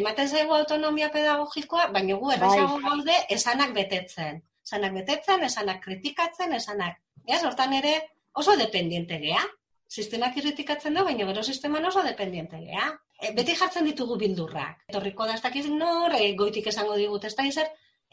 Ematen 0.01 0.31
zaigu 0.31 0.55
autonomia 0.55 1.11
pedagogikoa, 1.11 1.89
baina 1.97 2.15
gu 2.21 2.31
errezago 2.37 2.77
Bai. 2.77 2.83
gaude 2.89 3.23
esanak 3.41 3.75
betetzen. 3.83 4.39
Esanak 4.69 5.01
betetzen, 5.01 5.43
esanak 5.51 5.83
kritikatzen, 5.83 6.55
esanak. 6.63 7.01
Ez, 7.27 7.43
hortan 7.43 7.75
ere 7.83 7.97
oso 8.31 8.55
dependiente 8.55 9.19
gea. 9.19 9.49
Sistemak 9.91 10.37
kritikatzen 10.37 10.95
da, 10.95 11.03
baina 11.03 11.25
gero 11.27 11.41
sisteman 11.43 11.85
oso 11.89 12.03
dependiente. 12.05 12.61
E, 12.63 13.31
beti 13.35 13.55
jartzen 13.59 13.87
ditugu 13.89 14.15
bildurrak. 14.21 14.85
Etorriko 14.87 15.27
da 15.27 15.35
ez 15.35 15.41
dakiz 15.43 15.65
nor, 15.67 16.15
e, 16.15 16.29
goitik 16.39 16.69
esango 16.71 16.95
digut 16.95 17.27
ez 17.27 17.33
da 17.35 17.47
izer, 17.49 17.67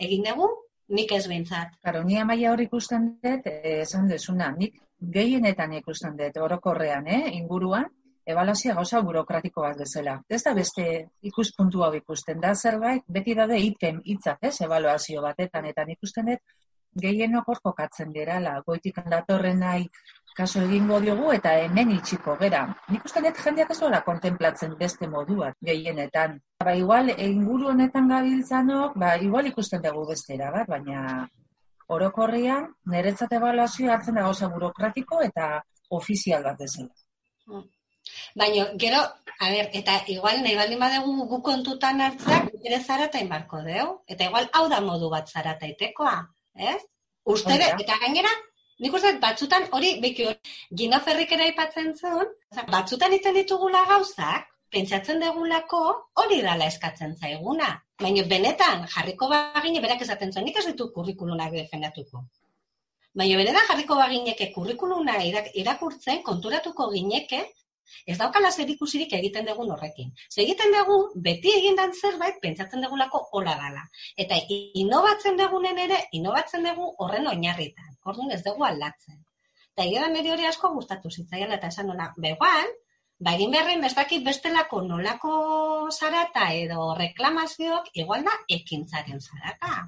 egin 0.06 0.26
dugu, 0.26 0.48
nik 0.88 1.12
ez 1.12 1.26
behintzat. 1.28 1.78
Karo, 1.84 2.02
ni 2.04 2.18
amaia 2.18 2.52
hor 2.52 2.64
ikusten 2.64 3.06
dut, 3.22 3.46
eh, 3.46 3.80
esan 3.84 4.08
dezuna, 4.08 4.50
nik 4.58 4.80
gehienetan 5.18 5.74
ikusten 5.78 6.16
dut, 6.18 6.36
orokorrean, 6.48 7.06
eh, 7.06 7.36
inguruan, 7.36 7.86
ebalazioa 8.26 8.74
gauza 8.74 9.00
burokratiko 9.00 9.62
bat 9.62 9.78
bezala. 9.78 10.18
Ez 10.28 10.42
da 10.44 10.54
beste 10.54 10.84
ikuspuntu 11.22 11.84
hau 11.84 11.92
ikusten 11.94 12.40
da, 12.40 12.54
zerbait, 12.54 13.04
beti 13.06 13.34
daude 13.34 13.58
item 13.58 14.02
hitzak, 14.04 14.38
ez, 14.42 14.60
ebaluazio 14.66 15.22
batetan, 15.22 15.64
eta 15.66 15.86
ikusten 15.88 16.32
dut, 16.32 16.56
gehienok 16.98 17.48
hor 17.48 17.60
kokatzen 17.62 18.12
gerala, 18.12 18.62
goitik 18.66 18.98
datorren 19.06 19.60
nahi 19.60 19.88
kaso 20.36 20.60
egingo 20.62 21.00
diogu 21.00 21.32
eta 21.34 21.54
hemen 21.62 21.90
itxiko 21.96 22.36
gera. 22.40 22.62
Nik 22.92 23.04
uste 23.08 23.22
dut 23.24 23.40
jendeak 23.44 23.72
ez 23.74 23.78
dola 23.80 24.02
kontemplatzen 24.06 24.76
beste 24.78 25.08
moduak 25.08 25.56
gehienetan. 25.70 26.38
Ba, 26.64 26.74
igual, 26.74 27.10
inguru 27.16 27.72
honetan 27.72 28.08
gabiltzanok, 28.12 28.96
ba, 28.98 29.16
igual 29.22 29.50
ikusten 29.50 29.82
dugu 29.82 30.06
beste 30.12 30.38
bat, 30.38 30.66
baina 30.68 31.28
orokorrean, 31.88 32.68
niretzat 32.92 33.32
evaluazioa 33.32 33.94
hartzen 33.96 34.18
da 34.18 34.26
gauza 34.28 34.48
burokratiko 34.52 35.22
eta 35.24 35.48
ofizial 35.98 36.44
bat 36.44 36.58
bezala. 36.60 37.62
Baina, 38.40 38.66
gero, 38.82 39.00
a 39.38 39.50
ber, 39.52 39.70
eta 39.80 39.96
igual 40.14 40.42
nahi 40.44 40.56
baldin 40.58 40.80
badugu 40.82 41.26
gu 41.32 41.40
kontutan 41.48 42.00
hartzak, 42.04 42.52
ere 42.64 42.80
zarata 42.80 43.22
inbarko 43.24 43.62
deu. 43.66 43.88
Eta 44.06 44.28
igual 44.28 44.48
hau 44.52 44.68
da 44.72 44.80
modu 44.84 45.10
bat 45.14 45.28
zarata 45.28 45.66
itekoa, 45.66 46.16
ez? 46.54 46.80
Uste 47.28 47.52
dut, 47.52 47.66
da. 47.66 47.76
eta 47.84 47.98
gainera, 48.04 48.30
nik 48.78 48.94
uste 48.94 49.12
batzutan 49.22 49.66
hori, 49.72 49.98
beki 50.02 50.28
hori, 50.30 50.54
Gino 50.76 51.00
Ferrikera 51.00 51.44
aipatzen 51.48 51.94
zuen, 51.96 52.30
batzutan 52.70 53.12
iten 53.16 53.34
ditugula 53.34 53.84
gauzak, 53.88 54.46
pentsatzen 54.70 55.20
degulako 55.24 55.80
hori 56.22 56.40
dala 56.44 56.66
eskatzen 56.72 57.16
zaiguna. 57.16 57.70
Baina 57.98 58.22
benetan 58.30 58.86
jarriko 58.94 59.28
bagine 59.28 59.80
berak 59.80 60.02
esaten 60.06 60.32
zuen, 60.32 60.44
nik 60.44 60.58
ez 60.60 60.66
ditu 60.66 60.90
kurrikulunak 60.94 61.52
defendatuko. 61.52 62.24
Baina 63.18 63.38
benetan 63.40 63.66
jarriko 63.70 63.96
bagineke 63.98 64.52
kurrikuluna 64.54 65.16
irak- 65.24 65.54
irakurtzen, 65.54 66.22
konturatuko 66.22 66.90
gineke, 66.92 67.40
ez 68.06 68.18
daukala 68.20 68.50
zer 68.52 68.68
ikusirik 68.70 69.12
egiten 69.16 69.46
dugun 69.48 69.70
horrekin. 69.72 70.12
Ze 70.30 70.42
egiten 70.42 70.74
dugu, 70.76 70.98
beti 71.26 71.54
egindan 71.56 71.94
zerbait, 71.94 72.36
pentsatzen 72.42 72.84
dugulako 72.84 73.22
hola 73.32 73.54
dala. 73.62 73.84
Eta 74.16 74.36
inobatzen 74.82 75.38
dugunen 75.40 75.78
ere, 75.78 76.02
inobatzen 76.12 76.68
dugu 76.68 76.92
horren 76.98 77.26
oinarritan. 77.32 77.96
Orduan 78.10 78.34
ez 78.36 78.42
dugu 78.44 78.66
aldatzen. 78.68 79.18
Eta 79.72 79.86
egia 79.86 80.04
da 80.04 80.10
niri 80.12 80.32
hori 80.34 80.46
asko 80.48 80.70
gustatu 80.74 81.10
zitzaiela 81.10 81.58
eta 81.58 81.70
esan 81.72 81.90
nola, 81.90 82.08
begoan, 82.24 82.72
ba 83.26 83.34
egin 83.38 83.52
beharren 83.54 83.84
bestakit 83.84 84.24
bestelako 84.26 84.82
nolako 84.86 85.34
zarata 85.90 86.48
edo 86.62 86.94
reklamazioak, 86.98 87.92
igual 88.02 88.24
da 88.30 88.34
ekintzaren 88.58 89.20
zarata. 89.20 89.84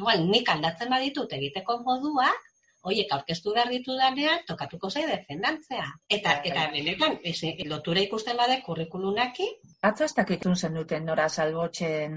Igual 0.00 0.24
nik 0.30 0.48
aldatzen 0.48 0.90
baditut 0.90 1.36
egiteko 1.38 1.78
moduak, 1.86 2.48
hoiek 2.88 3.12
aurkeztu 3.14 3.52
behar 3.54 3.70
ditu 3.70 3.94
danean, 3.98 4.40
tokatuko 4.46 4.90
zai 4.90 5.04
defendantzea. 5.10 5.84
Eta, 6.08 6.38
Bai. 6.38 6.50
eta 6.50 6.64
benetan, 6.72 7.18
ez, 7.22 7.38
lotura 7.70 8.02
ikusten 8.08 8.40
bade 8.40 8.62
kurrikulunaki, 8.66 9.48
Atzo 9.82 10.06
ez 10.06 10.12
dakitun 10.14 10.54
zen 10.54 10.76
duten 10.78 11.08
nora 11.10 11.24
salbotzen 11.28 12.12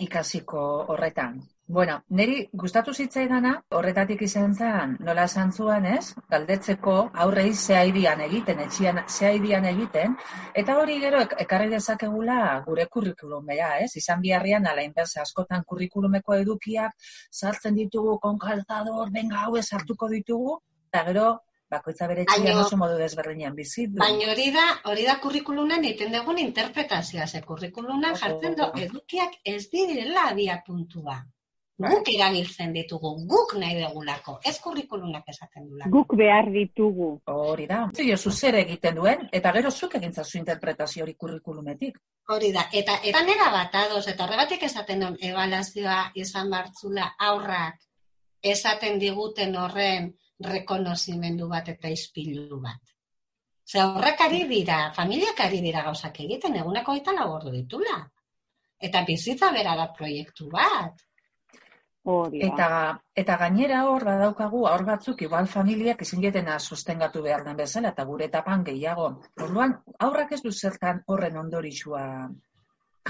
ikasiko 0.00 0.60
horretan. 0.92 1.42
Bueno, 1.66 2.02
niri 2.10 2.42
gustatu 2.52 2.92
zitzaidana, 2.92 3.54
horretatik 3.72 4.20
izan 4.26 4.52
zen, 4.54 4.90
nola 5.00 5.22
esan 5.24 5.50
zuen, 5.52 5.86
ez? 5.86 6.10
Galdetzeko 6.28 6.96
aurrei 7.24 7.54
zehaidian 7.54 8.20
egiten, 8.20 8.60
etxian 8.66 9.00
zehaidian 9.08 9.64
egiten, 9.70 10.12
eta 10.54 10.76
hori 10.76 10.98
gero 11.00 11.22
ek- 11.24 11.32
ekarri 11.46 11.70
dezakegula 11.70 12.36
gure 12.66 12.84
kurrikulumea, 12.86 13.78
ez? 13.80 13.96
Izan 13.96 14.20
biharrian, 14.20 14.66
ala 14.66 14.82
inberse, 14.84 15.20
askotan 15.22 15.64
kurrikulumeko 15.64 16.34
edukiak 16.34 16.92
sartzen 17.32 17.74
ditugu, 17.80 18.18
konkaltador, 18.20 19.10
benga 19.10 19.46
hau 19.46 19.56
sartuko 19.62 20.08
ditugu, 20.12 20.58
eta 20.92 21.04
gero, 21.08 21.40
bakoitza 21.70 22.06
bere 22.06 22.26
Baino- 22.28 22.60
oso 22.60 22.76
modu 22.76 22.98
desberdinean 22.98 23.54
bizi 23.54 23.86
du. 23.86 23.98
Baina 24.04 24.30
hori 24.32 24.50
da, 24.52 24.66
hori 24.84 25.06
da 25.06 25.16
kurrikulunan 25.18 25.82
iten 25.84 26.12
dugun 26.12 26.38
interpretazioa, 26.38 27.26
ze 27.26 27.40
kurrikulunan 27.40 28.14
jartzen 28.14 28.54
du 28.54 28.64
edukiak 28.76 29.40
ez 29.44 29.70
direla 29.70 30.28
abia 30.28 30.62
puntua. 30.66 31.24
Guk 31.74 32.08
erabiltzen 32.12 32.70
ditugu, 32.72 33.10
guk 33.26 33.56
nahi 33.58 33.80
dugulako, 33.80 34.36
ez 34.46 34.54
kurrikulunak 34.62 35.24
esaten 35.32 35.64
dulako. 35.70 35.90
Guk 35.90 36.12
behar 36.20 36.50
ditugu. 36.54 37.08
Hori 37.26 37.66
da. 37.66 37.80
Zio, 37.96 38.16
zer 38.30 38.60
egiten 38.60 38.94
duen, 39.00 39.24
eta 39.32 39.50
gero 39.56 39.72
zuk 39.72 39.96
egin 39.98 40.14
zu 40.14 40.38
interpretazio 40.38 41.02
hori 41.02 41.14
kurrikulumetik. 41.14 41.98
Hori 42.30 42.52
da, 42.52 42.68
eta 42.72 43.00
eta 43.02 43.24
nera 43.26 43.50
bat 43.50 43.74
ados, 43.74 44.06
eta 44.06 44.24
horregatik 44.24 44.62
esaten 44.62 45.02
duen 45.02 45.18
ebalazioa 45.20 45.98
izan 46.14 46.50
bartzula 46.50 47.10
aurrak 47.18 47.82
esaten 48.44 48.98
diguten 49.00 49.56
horren 49.56 50.10
rekonozimendu 50.44 51.48
bat 51.48 51.68
eta 51.72 51.90
izpilu 51.90 52.60
bat. 52.60 52.80
Ze 53.64 53.80
horrek 53.80 54.20
ari 54.20 54.42
dira, 54.48 54.92
familiak 54.92 55.40
ari 55.40 55.62
dira 55.64 55.82
gauzak 55.86 56.20
egiten, 56.20 56.58
eguneko 56.60 56.94
eta 57.00 57.14
labordu 57.16 57.50
ditula. 57.54 57.96
Eta 58.78 59.02
bizitza 59.08 59.50
bera 59.52 59.74
da 59.78 59.88
proiektu 59.96 60.50
bat. 60.52 61.00
Hori. 62.04 62.42
Eta, 62.44 62.68
eta 63.16 63.36
gainera 63.40 63.78
hor 63.88 64.04
badaukagu, 64.04 64.66
hor 64.68 64.82
batzuk, 64.84 65.22
igual 65.24 65.46
familiak 65.48 66.02
ezin 66.04 66.20
dietena 66.20 66.58
sustengatu 66.60 67.22
behar 67.24 67.46
den 67.46 67.56
bezala, 67.56 67.94
eta 67.94 68.04
gure 68.04 68.26
etapan 68.28 68.64
gehiago. 68.66 69.06
Orduan, 69.40 69.72
aurrak 70.04 70.34
ez 70.36 70.42
du 70.44 70.52
zertan 70.52 71.00
horren 71.06 71.38
ondorixua 71.40 72.04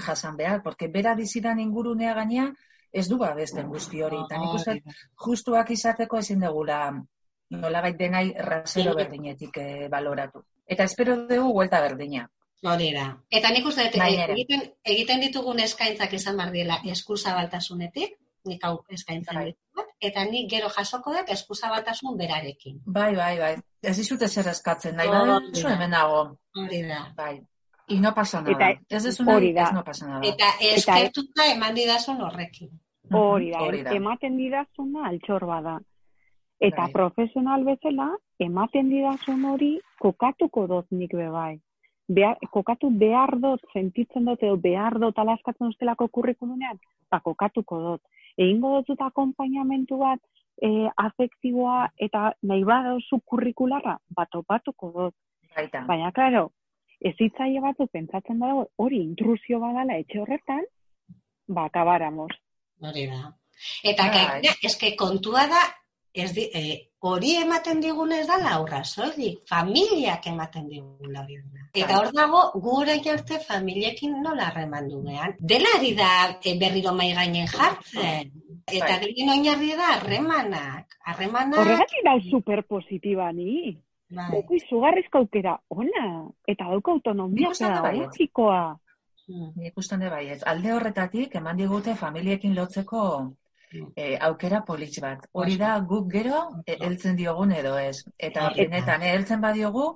jasan 0.07 0.37
behar, 0.37 0.63
porque 0.63 0.89
bera 0.89 1.17
bizidan 1.19 1.59
ingurunea 1.59 2.15
gainea, 2.15 2.47
ez 2.93 3.09
du 3.11 3.19
babesten 3.19 3.69
guzti 3.69 4.03
hori. 4.03 4.21
Eta 4.29 4.39
nik 4.39 4.55
uste, 4.61 4.79
justuak 5.27 5.75
izateko 5.75 6.23
ezin 6.23 6.47
dugula 6.47 6.79
nolabait 7.51 7.99
denai 7.99 8.29
rasero 8.47 8.95
berdinetik 8.95 9.59
eh, 9.59 9.89
baloratu. 9.91 10.45
Eta 10.67 10.87
espero 10.87 11.17
dugu 11.27 11.51
huelta 11.59 11.81
berdina. 11.83 12.29
Hori 12.65 12.93
da. 12.95 13.09
Eta 13.29 13.51
nik 13.53 13.67
uste 13.69 13.91
nere. 13.93 14.33
egiten, 14.33 14.63
egiten 14.95 15.21
ditugun 15.27 15.59
eskaintzak 15.61 16.15
izan 16.17 16.39
behar 16.39 16.55
diela 16.55 16.79
eskuzabaltasunetik, 16.95 18.15
nik 18.45 18.65
hau 18.65 18.75
eskaintzen 18.91 19.35
Bai. 19.35 19.45
ditut, 19.47 19.89
eta 20.01 20.25
nik 20.25 20.51
gero 20.51 20.69
jasoko 20.69 21.13
dut 21.15 21.31
eskuzabaltasun 21.37 22.17
berarekin. 22.19 22.81
Bai, 22.87 23.15
bai, 23.17 23.39
bai. 23.39 23.55
Ez 23.83 23.97
dizute 23.97 24.29
zer 24.29 24.49
eskatzen, 24.49 24.97
nahi 24.97 25.09
Hori 25.09 25.31
baduzu 25.31 25.67
da. 25.69 25.75
hemen 25.75 25.91
nago. 25.91 26.23
Hori 26.57 26.83
da. 26.89 27.01
Bai. 27.17 27.41
Y 27.89 27.99
no 28.01 28.15
pasa 28.15 28.41
nada. 28.41 28.71
Eta 28.71 28.97
ez 28.97 29.21
nahi, 29.21 29.35
hori 29.37 29.53
da. 29.53 29.63
ez 29.69 29.73
no 29.75 29.85
pasa 29.85 30.07
nada. 30.09 30.27
Eta 30.27 30.53
eskertuta 30.75 31.47
eman 31.53 31.75
didazun 31.75 32.21
horrekin. 32.23 32.71
Hori 33.13 33.51
da, 33.53 33.61
hori 33.61 33.83
da. 33.83 33.93
ematen 33.93 34.37
didazuna 34.41 35.09
altxor 35.09 35.45
bada. 35.47 35.79
Eta 36.61 36.83
Bai. 36.87 36.93
profesional 36.93 37.65
bezala, 37.65 38.09
ematen 38.39 38.89
didazun 38.89 39.45
hori 39.45 39.79
kokatuko 40.01 40.67
dut 40.67 40.87
nik 40.91 41.13
be 41.13 41.29
bai. 41.29 41.61
Behar, 42.09 42.37
kokatu 42.53 42.91
behar 42.91 43.39
dut, 43.41 43.61
sentitzen 43.73 44.25
dut, 44.29 44.43
edo 44.43 44.57
behar 44.57 44.99
dut 45.01 45.19
alaskatzen 45.19 45.71
ustelako 45.73 46.09
kurrikulunean, 46.09 46.79
ba, 47.11 47.21
kokatuko 47.21 47.79
dut. 47.81 48.03
Egingo 48.39 48.81
dut 48.89 49.01
akompainamentu 49.01 49.99
bat, 50.01 50.21
e, 50.63 50.89
afektiboa 50.97 51.89
eta 52.07 52.33
nahi 52.43 52.65
badauzu 52.67 53.21
kurrikularra, 53.27 53.99
bat 54.17 54.31
topatuko 54.33 54.91
dut. 54.97 55.15
Baita. 55.55 55.85
Baina, 55.87 56.11
klaro, 56.13 56.49
ez 57.01 57.15
hitzaile 57.21 57.61
batzuk 57.63 57.93
pentsatzen 57.95 58.41
badago, 58.43 58.67
hori 58.83 59.01
intrusio 59.05 59.61
badala 59.63 60.01
etxe 60.03 60.21
horretan, 60.23 60.65
ba, 61.47 61.69
akabáramos. 61.69 62.35
Hori 62.83 63.07
da. 63.11 63.31
Eta 63.87 64.09
gainera, 64.11 64.55
eske 64.67 64.95
kontua 64.99 65.47
da, 65.51 65.63
ez 66.15 66.33
di, 66.35 66.49
eh, 66.59 66.89
hori 67.11 67.35
ematen 67.41 67.81
digune 67.85 68.21
ez 68.23 68.27
da 68.29 68.39
laurra 68.41 68.83
soilik, 68.85 69.41
familiak 69.49 70.27
ematen 70.31 70.69
digula 70.71 71.23
hori 71.25 71.39
da. 71.43 71.65
Eta 71.75 71.99
hor 71.99 72.11
dago, 72.15 72.41
gu 72.65 72.75
orain 72.81 73.09
arte 73.13 73.41
familiekin 73.43 74.21
nola 74.23 74.49
harreman 74.51 74.89
dunean. 74.89 75.35
Dela 75.41 75.73
ari 75.79 75.95
da 75.99 76.11
eh, 76.39 76.55
berriro 76.61 76.93
mai 76.95 77.11
gainen 77.17 77.49
jartzen. 77.51 78.31
Eta 78.65 78.93
Bai. 78.95 79.01
gehien 79.03 79.33
oinarri 79.35 79.73
da 79.77 79.91
harremanak. 79.97 80.95
Harremanak... 81.05 81.59
Horregatik 81.61 82.07
dau 82.07 82.21
superpositiba 82.31 83.33
ni. 83.33 83.75
Bai. 84.15 84.31
Dauko 84.31 84.55
izugarrizko 84.61 85.25
aukera 85.25 85.59
ona. 85.69 86.07
Eta 86.47 86.71
dauko 86.71 86.97
autonomia 86.99 87.49
Nik 87.49 87.57
uste 87.57 87.67
dut 87.67 87.83
baietz. 87.83 87.99
pedagogikoa. 87.99 88.63
Mm. 89.29 89.51
Nik 89.65 89.83
uste 89.83 89.99
dut 90.01 90.15
baietz. 90.15 90.43
Alde 90.47 90.73
horretatik, 90.73 91.35
eman 91.43 91.59
digute 91.61 91.97
familiekin 91.99 92.55
lotzeko. 92.57 93.05
E, 93.97 94.17
aukera 94.21 94.63
politx 94.65 95.01
bat. 95.01 95.27
Hori 95.33 95.57
da 95.61 95.79
guk 95.81 96.11
gero 96.13 96.43
e, 96.67 96.77
heltzen 96.81 97.17
diogun 97.17 97.53
edo 97.53 97.77
ez. 97.79 98.05
Eta 98.19 98.49
Eta- 98.51 98.55
benetan, 98.57 99.03
e, 99.03 99.13
heltzen 99.15 99.41
badiogu, 99.41 99.95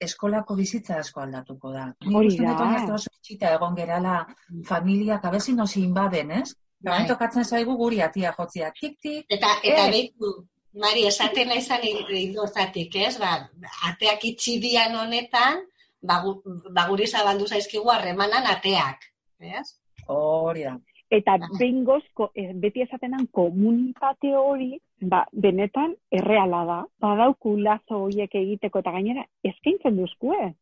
eskolako 0.00 0.56
bizitza 0.56 0.96
asko 0.98 1.20
aldatuko 1.20 1.72
da. 1.72 1.88
Hori 2.14 2.36
da. 2.36 2.54
oinartu 2.56 2.94
oso 2.94 3.10
itxita 3.18 3.54
egon 3.54 3.74
gerala 3.76 4.26
familiak 4.66 5.24
abezin 5.24 5.60
osi 5.60 5.82
inbaden, 5.84 6.30
ez? 6.30 6.54
Bai. 6.80 7.06
Tokatzen 7.06 7.44
zaigu 7.44 7.74
guri 7.76 8.00
atia 8.00 8.32
jotzia 8.38 8.70
tik-tik, 8.80 9.26
Eta, 9.28 9.58
eta 9.62 9.86
Eh. 9.86 9.90
behitu, 9.90 10.46
Mari, 10.72 11.02
esaten 11.06 11.48
naizan 11.48 11.80
indortatik, 11.84 12.94
ez? 12.94 13.18
Ba, 13.18 13.50
ateak 13.88 14.24
itxi 14.24 14.60
dian 14.62 14.94
honetan, 14.94 15.64
ba, 16.00 16.22
ba 16.70 16.84
guri 16.88 17.06
zabaldu 17.08 17.46
zaizkigu 17.48 17.90
harremanan 17.90 18.46
ateak, 18.46 19.02
ez? 19.40 19.76
hori 20.06 20.62
da. 20.62 20.76
Eta 21.10 21.36
Bai. 21.38 21.48
behin 21.58 21.84
gozko, 21.84 22.30
eh, 22.38 22.52
beti 22.54 22.82
esatenan 22.82 23.26
komunitate 23.34 24.30
hori, 24.36 24.78
ba, 25.00 25.24
benetan 25.32 25.96
erreala 26.10 26.64
da. 26.64 26.80
Badauku 27.00 27.56
lazo 27.58 28.04
horiek 28.04 28.34
egiteko 28.34 28.78
eta 28.78 28.92
gainera 28.92 29.24
eskaintzen 29.42 29.96
duzkue. 29.96 30.54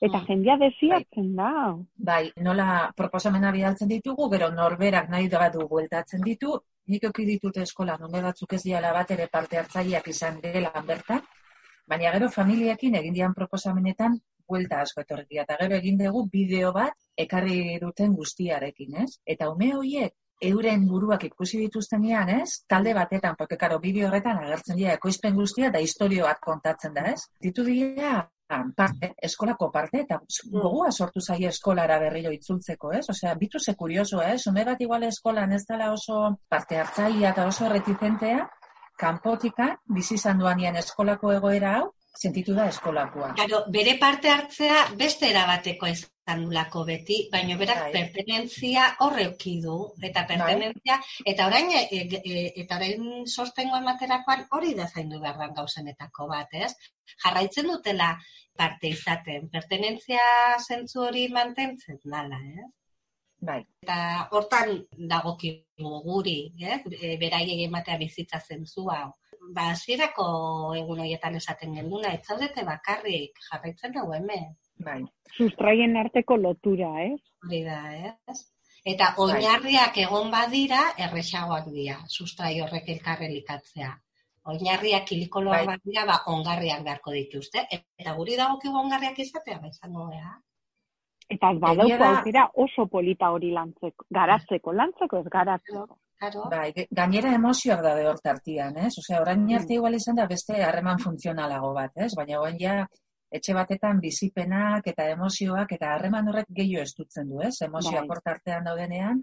Eta 0.00 0.18
Mm. 0.18 0.26
jendea 0.26 0.56
desiatzen 0.56 1.36
da. 1.36 1.76
Bai, 1.96 2.30
nola 2.36 2.90
proposamena 2.96 3.52
bidaltzen 3.52 3.88
ditugu, 3.88 4.28
gero 4.30 4.50
norberak 4.50 5.08
nahi 5.10 5.28
badu 5.28 5.68
bueltatzen 5.68 6.20
ditu, 6.22 6.58
nik 6.86 7.04
euki 7.04 7.24
ditut 7.24 7.56
eskola, 7.56 7.96
nume 8.00 8.20
batzuk 8.22 8.52
ez 8.54 8.62
diala 8.62 8.92
bat 8.92 9.10
ere 9.10 9.28
parte 9.28 9.56
hartzaileak 9.58 10.08
izan 10.08 10.40
gelan 10.40 10.86
bertan, 10.86 11.20
baina 11.86 12.10
gero 12.12 12.28
familiekin 12.30 12.94
egin 12.94 13.14
dian 13.14 13.34
proposamenetan 13.34 14.18
buelta 14.54 14.82
asko 14.86 15.04
etorri 15.04 15.26
dira. 15.30 15.46
eta 15.46 15.60
gero 15.62 15.80
egin 15.82 15.98
dugu 16.02 16.26
bideo 16.32 16.72
bat 16.72 16.94
ekarri 17.26 17.78
duten 17.86 18.14
guztiarekin, 18.20 19.00
ez? 19.04 19.10
Eta 19.36 19.50
ume 19.54 19.72
horiek 19.78 20.14
euren 20.50 20.86
buruak 20.88 21.24
ikusi 21.28 21.58
dituztenean, 21.62 22.30
ez? 22.40 22.64
Talde 22.68 22.94
batetan, 22.94 23.36
porque 23.38 23.56
karo, 23.56 23.78
bideo 23.80 24.08
horretan 24.08 24.42
agertzen 24.42 24.76
dira 24.80 24.94
ekoizpen 24.98 25.34
guztia 25.40 25.70
da 25.70 25.80
historio 25.80 26.24
bat 26.28 26.40
kontatzen 26.40 26.94
da, 26.94 27.10
ez? 27.14 27.20
Ditu 27.40 27.64
dira 27.66 28.22
parte, 28.76 29.14
eskolako 29.22 29.70
parte, 29.72 30.02
eta 30.04 30.20
gogoa 30.52 30.90
sortu 30.92 31.20
zaie 31.20 31.48
eskolara 31.48 31.98
berriro 32.02 32.32
itzultzeko, 32.34 32.92
ez? 32.92 33.06
Osea, 33.10 33.34
bitu 33.40 33.58
ze 33.58 33.74
kurioso, 33.74 34.20
ez? 34.22 34.46
Ume 34.50 34.64
bat 34.64 34.80
igual 34.80 35.08
eskolan 35.08 35.52
ez 35.52 35.64
dela 35.70 35.92
oso 35.92 36.36
parte 36.48 36.78
hartzaia 36.78 37.30
eta 37.30 37.46
oso 37.46 37.68
retizentea, 37.72 38.44
kanpotika, 39.00 39.74
bizi 39.96 40.14
izan 40.20 40.38
duanean 40.38 40.76
eskolako 40.76 41.32
egoera 41.32 41.78
hau, 41.78 41.90
sentitu 42.14 42.54
da 42.54 42.68
eskolakoa. 42.70 43.32
Claro, 43.38 43.64
bere 43.74 43.96
parte 44.00 44.30
hartzea 44.30 44.84
beste 44.98 45.28
erabateko 45.30 45.88
izan 45.90 46.44
dulako 46.46 46.84
beti, 46.88 47.18
baina 47.32 47.56
berak 47.60 47.80
Bai. 47.86 47.90
pertenentzia 47.96 48.86
horreuki 49.06 49.56
du, 49.64 49.76
eta 50.08 50.24
pertenentzia, 50.28 51.00
eta 51.32 51.48
orain, 51.50 51.72
e, 51.80 52.04
e, 52.20 52.44
eta 52.62 52.78
orain 52.78 53.26
sostengo 53.26 53.80
ematerakoan 53.82 54.46
hori 54.56 54.74
da 54.78 54.86
zaindu 54.86 55.20
behar 55.20 55.52
gauzenetako 55.58 56.28
bat, 56.30 56.54
ez? 56.54 56.72
Jarraitzen 57.24 57.68
dutela 57.72 58.14
parte 58.56 58.94
izaten, 58.94 59.50
pertenentzia 59.50 60.24
zentzu 60.62 61.02
hori 61.08 61.28
mantentzen 61.34 62.00
dala, 62.04 62.40
ez? 62.62 62.70
Bai, 63.44 63.60
Eta 63.84 64.28
hortan 64.32 64.78
dagokigu 65.10 65.98
guri, 66.06 66.38
eh? 66.62 66.78
E, 67.00 67.16
beraiei 67.20 67.64
ematea 67.66 67.98
bizitza 68.00 68.40
zentzua. 68.40 69.02
Ba, 69.52 69.70
hasierako 69.74 70.24
egun 70.78 71.00
horietan 71.04 71.34
esaten 71.36 71.74
genduna, 71.74 72.14
ez 72.14 72.22
zaudete 72.26 72.64
bakarrik, 72.64 73.38
jarraitzen 73.50 73.92
dugu 73.92 74.14
hemen. 74.14 74.54
bai. 74.84 75.02
Sustraien 75.36 75.96
arteko 75.96 76.36
lotura, 76.36 76.88
ez? 77.04 77.20
Hori 77.46 77.60
da, 77.64 77.76
ez? 77.94 78.40
Eta 78.84 79.14
oinarriak 79.18 79.96
egon 80.02 80.30
badira, 80.30 80.80
erresagoak 80.98 81.68
dira, 81.72 81.98
sustrai 82.08 82.60
horrek 82.60 82.88
elkarre 82.88 83.28
likatzea. 83.28 83.92
Oinarriak 84.52 85.06
kilikoloak 85.08 85.64
Bai. 85.66 85.66
badira, 85.76 86.04
ba, 86.10 86.18
ongarriak 86.26 86.82
beharko 86.84 87.12
dituzte. 87.12 87.62
Eta 87.70 88.12
guri 88.18 88.36
dagokigu 88.36 88.76
ongarriak 88.76 89.18
izatea, 89.18 89.58
ba, 89.62 89.68
izango 89.68 90.08
gara. 90.10 90.34
Eta 91.30 91.50
Egia 91.50 91.60
badauko 91.60 91.98
da- 92.02 92.10
aukera 92.18 92.50
oso 92.54 92.86
polita 92.86 93.30
hori 93.30 93.50
lantzeko, 93.52 94.04
garatzeko, 94.10 94.72
lantzeko 94.72 95.18
ez 95.22 95.28
garatzeko. 95.32 95.98
Claro. 96.18 96.44
Bai, 96.50 96.86
gainera 96.90 97.32
emozioak 97.36 97.82
daude 97.84 98.06
hor 98.08 98.20
tartian, 98.22 98.76
ez? 98.78 98.92
Osea, 99.02 99.20
orain 99.20 99.44
arte 99.58 99.74
igual 99.74 99.96
izan 99.98 100.20
da 100.20 100.26
beste 100.30 100.60
harreman 100.62 101.00
funtzionalago 101.02 101.72
bat, 101.74 101.92
ez? 102.06 102.12
Baina 102.16 102.40
orain 102.40 102.58
ja 102.60 102.76
etxe 103.34 103.54
batetan 103.56 104.00
bizipenak 104.00 104.86
eta 104.92 105.08
emozioak 105.10 105.72
eta 105.76 105.94
harreman 105.94 106.30
horrek 106.30 106.50
gehiago 106.60 106.86
estutzen 106.86 107.30
du, 107.30 107.40
ez? 107.42 107.56
Emozioak 107.66 108.04
Bai. 108.04 108.10
hor 108.14 108.22
tartean 108.30 108.68
daudenean, 108.70 109.22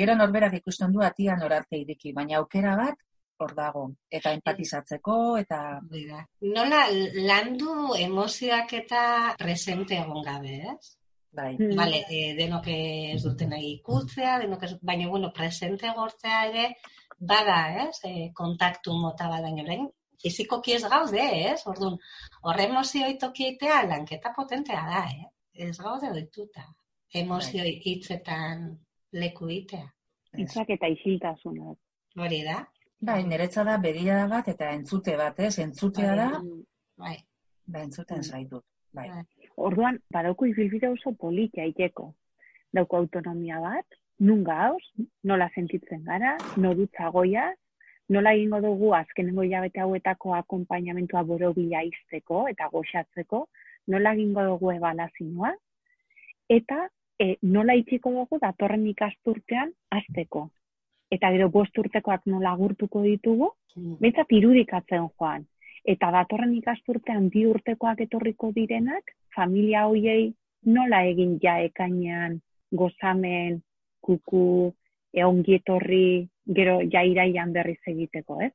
gero 0.00 0.16
norberak 0.18 0.58
ikusten 0.58 0.92
du 0.92 1.04
atian 1.06 1.42
orarte 1.46 1.78
iriki, 1.78 2.12
baina 2.16 2.40
aukera 2.40 2.74
bat 2.80 2.98
hor 3.38 3.54
dago. 3.54 3.86
Eta 4.18 4.32
empatizatzeko, 4.36 5.16
eta 5.38 5.58
da. 5.92 6.22
Nola 6.56 6.86
landu 7.30 7.94
emozioak 8.00 8.72
eta 8.82 9.02
presente 9.38 10.00
egon 10.00 10.24
gabe, 10.24 10.60
ez? 10.74 10.95
Bai, 11.36 11.56
Mm. 11.58 11.76
Vale, 11.76 12.02
e, 12.10 12.34
denok 12.38 12.68
ez 12.72 13.22
dute 13.22 13.46
nahi 13.46 13.72
ikutzea, 13.78 14.38
denok 14.42 14.62
ez, 14.62 14.72
baina, 14.82 15.08
bueno, 15.08 15.32
presente 15.32 15.92
gortzea 15.96 16.44
ere, 16.48 16.66
bada, 17.18 17.60
ez? 17.84 18.00
E, 18.04 18.30
kontaktu 18.34 18.96
mota 18.96 19.28
bada, 19.28 19.48
baina 19.48 19.64
orain, 19.66 19.86
fizikoki 20.22 20.76
ez 20.76 20.84
gaude, 20.84 21.24
ez? 21.52 21.60
Orduan, 21.66 21.98
horre 22.42 22.68
emozioi 22.70 23.16
tokietea 23.18 23.82
lanketa 23.90 24.32
potentea 24.36 24.84
da, 24.90 25.04
eh? 25.12 25.28
Ez 25.68 25.76
gaude 25.78 26.12
doituta. 26.12 26.66
Emozioi 27.14 27.80
hitzetan 27.84 28.66
leku 29.12 29.48
itea. 29.48 29.86
Itzak 30.36 30.70
eta 30.74 30.88
isiltasuna. 30.92 31.74
Hori 32.20 32.42
da, 32.44 32.60
bai, 33.00 33.22
niretza 33.28 33.64
da 33.64 33.76
begirada 33.80 34.26
bat 34.28 34.48
eta 34.52 34.72
entzute 34.76 35.16
bat, 35.16 35.38
ez? 35.40 35.58
Entzutea 35.64 36.16
da, 36.16 36.30
bai. 37.00 37.16
ba, 37.66 37.84
entzuten 37.84 38.24
zaitut. 38.24 38.64
Bai. 38.96 39.08
Bai. 39.10 39.24
Orduan, 39.56 39.98
badauko 40.12 40.46
ibilbide 40.46 40.88
oso 40.88 41.12
politia 41.12 41.64
iteko. 41.64 42.12
Dauko 42.76 42.98
autonomia 43.02 43.60
bat, 43.60 43.86
nun 44.20 44.42
gauz, 44.44 44.82
nola 45.24 45.48
sentitzen 45.54 46.02
gara, 46.04 46.34
norutza 46.56 47.10
goia, 47.14 47.46
nola 48.12 48.32
egingo 48.36 48.60
dugu 48.60 48.92
azkenengo 48.94 49.42
hilabete 49.46 49.80
hauetako 49.80 50.34
akompainamentua 50.36 51.22
borobila 51.24 51.82
izteko 51.88 52.46
eta 52.52 52.68
goxatzeko, 52.72 53.46
nola 53.92 54.12
egingo 54.12 54.44
dugu 54.44 54.72
ebalazioa, 54.76 55.54
eta 56.48 56.82
e, 57.18 57.36
nola 57.42 57.74
itxiko 57.80 58.12
dugu 58.12 58.38
datorren 58.42 58.86
ikasturtean 58.92 59.72
azteko. 59.90 60.50
Eta 61.10 61.30
gero 61.32 61.48
bost 61.54 61.78
urtekoak 61.78 62.26
nola 62.26 62.52
agurtuko 62.52 63.02
ditugu, 63.02 63.54
Mm. 63.76 63.98
Behintzat 64.00 64.32
irudikatzen 64.32 65.08
joan. 65.18 65.44
Eta 65.86 66.10
datorren 66.14 66.54
ikasturtean 66.56 67.28
bi 67.32 67.44
urtekoak 67.46 68.00
etorriko 68.06 68.50
direnak, 68.56 69.12
familia 69.36 69.86
hoiei 69.86 70.32
nola 70.66 71.02
egin 71.10 71.36
ja 71.42 71.58
ekainean, 71.64 72.40
gozamen, 72.74 73.60
kuku, 74.02 74.72
e, 75.14 75.24
ongi 75.24 75.58
etorri, 75.60 76.28
gero 76.58 76.78
ja 76.92 77.02
iraian 77.06 77.52
berriz 77.54 77.80
egiteko, 77.92 78.40
ez? 78.46 78.52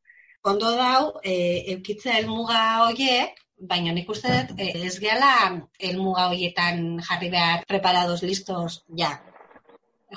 Ondo 0.47 0.71
dau, 0.77 1.19
e, 1.23 1.33
eukitzea 1.75 2.17
helmuga 2.19 2.61
hoiek, 2.85 3.37
baina 3.71 3.93
nik 3.93 4.09
uste 4.09 4.31
dut 4.49 4.59
e, 4.59 4.71
ez 4.87 4.95
gehala 4.99 5.33
helmuga 5.79 6.27
hoietan 6.31 6.99
jarri 7.07 7.29
behar 7.33 7.65
preparados 7.69 8.21
listos, 8.23 8.81
ja. 8.97 9.13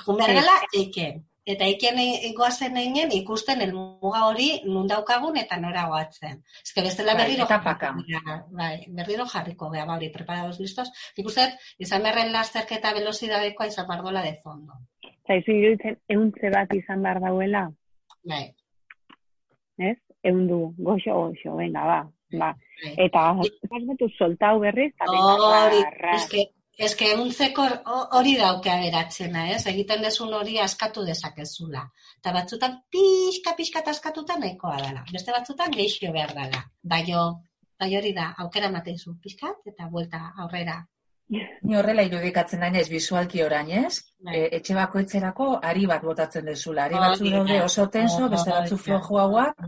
Jun 0.01 0.19
behar 0.19 0.33
gala, 0.41 0.59
eiken. 0.75 1.23
Eta 1.45 1.65
eiken 1.65 1.99
e- 2.01 2.33
goazen 2.37 2.77
einen 2.81 3.11
ikusten 3.13 3.61
helmuga 3.61 4.23
hori 4.25 4.47
nun 4.65 4.87
daukagun 4.89 5.37
eta 5.37 5.59
nora 5.61 5.85
goatzen. 5.91 6.41
Ez 6.63 6.73
que 6.73 6.81
bestela 6.81 7.13
Bai, 7.13 7.21
berriro 7.23 7.45
jarriko 7.45 8.49
bai, 8.51 8.85
berriro 8.87 9.25
jarriko 9.29 9.69
gea, 9.71 9.85
ba 9.85 9.95
hori 9.99 10.09
preparados 10.09 10.59
listos. 10.59 10.89
Nik 11.17 11.27
uste 11.27 11.45
izan 11.77 12.01
beharren 12.03 12.31
lasterketa 12.33 12.93
velozidadekoa 12.97 13.67
izan 13.67 13.87
behar 13.87 14.01
duela 14.01 14.23
de 14.25 14.33
fondo. 14.43 14.73
Zaizu 15.27 15.51
iruditzen 15.51 15.99
euntze 16.09 16.49
bat 16.49 16.73
izan 16.73 17.01
behar 17.05 17.21
dauela, 17.21 17.67
Bai, 18.25 18.43
ez? 19.77 19.97
Eundu, 20.25 20.73
goxo, 20.77 21.13
goxo, 21.13 21.55
venga, 21.55 21.83
ba, 21.85 21.99
ba. 22.39 22.51
bai. 22.81 22.93
Eta 23.05 23.25
pasmetu 23.69 24.09
soltau 24.17 24.59
berriz, 24.59 24.91
eta 24.95 25.11
venga, 25.11 25.35
Hori, 25.65 25.81
ra. 26.01 26.15
eske, 26.15 26.47
eske 26.77 27.13
untzeko 27.15 27.65
ho- 27.85 28.07
hori 28.19 28.35
dauke 28.37 28.69
aberatzena, 28.71 29.49
ez? 29.55 29.65
Egiten 29.67 30.01
desun 30.01 30.33
hori 30.33 30.57
askatu 30.59 31.05
dezakezula. 31.05 31.85
Eta 32.19 32.33
batzutan 32.35 32.81
pixka, 32.91 33.55
pixka 33.55 33.83
askatuta 33.85 34.37
nahikoa 34.39 34.77
dela. 34.81 35.03
Beste 35.11 35.31
batzutan 35.31 35.71
geixio 35.71 36.11
behar 36.11 36.33
dela. 36.33 36.65
Baino, 36.83 37.41
bai 37.79 37.95
hori 37.97 38.13
da, 38.13 38.33
aukera 38.37 38.69
mateizu 38.71 39.15
pixkat 39.21 39.71
eta 39.73 39.87
buelta 39.91 40.33
aurrera. 40.37 40.85
Ni 41.29 41.75
horrela 41.75 42.03
irudikatzen 42.05 42.59
nahi 42.61 42.77
ez 42.79 42.89
visualki 42.89 43.41
orain, 43.41 43.71
ez? 43.85 44.03
Bai. 44.19 44.35
E, 44.37 44.49
etxe 44.59 44.75
bakoitzerako 44.77 45.55
ari 45.63 45.87
bat 45.89 46.03
botatzen 46.03 46.45
dezula. 46.45 46.85
Ari 46.85 46.95
da. 46.95 47.15
daude 47.37 47.61
oso 47.63 47.87
tenso, 47.89 48.29
beste 48.29 48.51
da. 48.51 48.77
flojoagoak, 48.77 49.63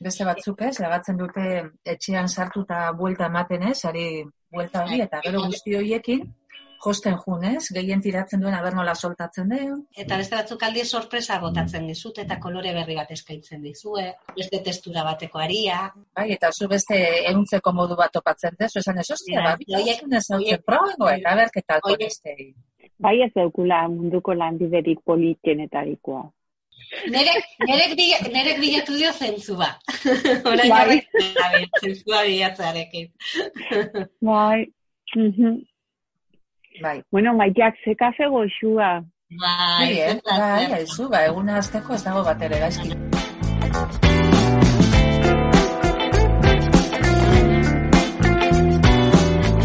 beste 0.00 0.24
batzuk 0.24 0.62
ez, 0.62 0.78
lagatzen 0.80 1.16
dute 1.20 1.44
etxean 1.84 2.28
sartu 2.28 2.62
eta 2.64 2.92
buelta 2.96 3.26
ematen 3.26 3.68
ez, 3.68 3.84
ari 3.84 4.24
buelta 4.54 4.84
hori, 4.84 5.00
eta 5.04 5.20
gero 5.24 5.44
guzti 5.44 5.76
horiekin, 5.76 6.24
josten 6.84 7.16
junez, 7.24 7.68
gehien 7.74 8.00
tiratzen 8.02 8.40
duen 8.40 8.54
aber 8.54 8.74
nola 8.74 8.94
soltatzen 8.94 9.48
den. 9.48 9.86
Eta 9.96 10.16
beste 10.20 10.36
batzuk 10.36 10.62
aldiz 10.62 10.86
sorpresa 10.90 11.38
botatzen 11.40 11.86
dizut 11.88 12.18
eta 12.18 12.38
kolore 12.40 12.72
berri 12.76 12.94
bat 12.98 13.10
eskaintzen 13.10 13.62
dizue, 13.62 14.04
beste 14.36 14.60
testura 14.62 15.04
bateko 15.04 15.38
aria. 15.38 15.80
Bai, 16.14 16.30
eta 16.36 16.50
zu 16.52 16.68
beste 16.68 16.98
ehuntzeko 17.30 17.72
modu 17.72 17.96
bat 17.96 18.12
topatzen 18.12 18.56
dezu, 18.58 18.78
esan 18.80 18.98
ez, 18.98 19.10
ostia, 19.10 19.40
Bai, 19.42 19.56
ba, 19.72 19.78
hautzen 19.80 20.38
horiek- 20.38 20.64
probengo, 20.64 21.08
eta 21.10 21.34
ber, 21.40 21.50
ketal 21.50 21.80
horiek- 21.80 21.98
konistei. 21.98 22.54
Bai 22.98 23.16
ez 23.24 23.32
daukula 23.34 23.88
munduko 23.88 24.34
lanbiderik 24.34 25.00
politenetarikoa. 25.04 26.22
Nerek, 27.10 27.44
nerek, 27.66 27.94
bila, 27.98 28.18
nerek 28.32 28.58
bilatu 28.60 28.94
dio 28.96 29.10
zentzua. 29.12 29.70
Orain 30.52 30.70
Bai. 30.70 31.00
gabe, 31.18 31.68
zentzua 31.80 32.22
bilatzearekin. 32.28 33.08
Bai. 34.20 34.66
Mhm. 35.16 35.62
Bai. 36.82 37.02
Bueno, 37.10 37.34
maiteak 37.34 37.74
ze 37.84 37.94
kafe 37.94 38.26
goxua. 38.26 39.04
Bai, 39.40 39.94
zen 39.94 40.20
placer. 40.20 40.68
bai, 40.68 40.72
aizu, 40.80 41.08
ba, 41.08 41.24
eguna 41.26 41.58
azteko 41.58 41.94
ez 41.94 42.04
dago 42.04 42.24
bat 42.24 42.42
ere 42.42 42.62
gaizki. 42.66 43.13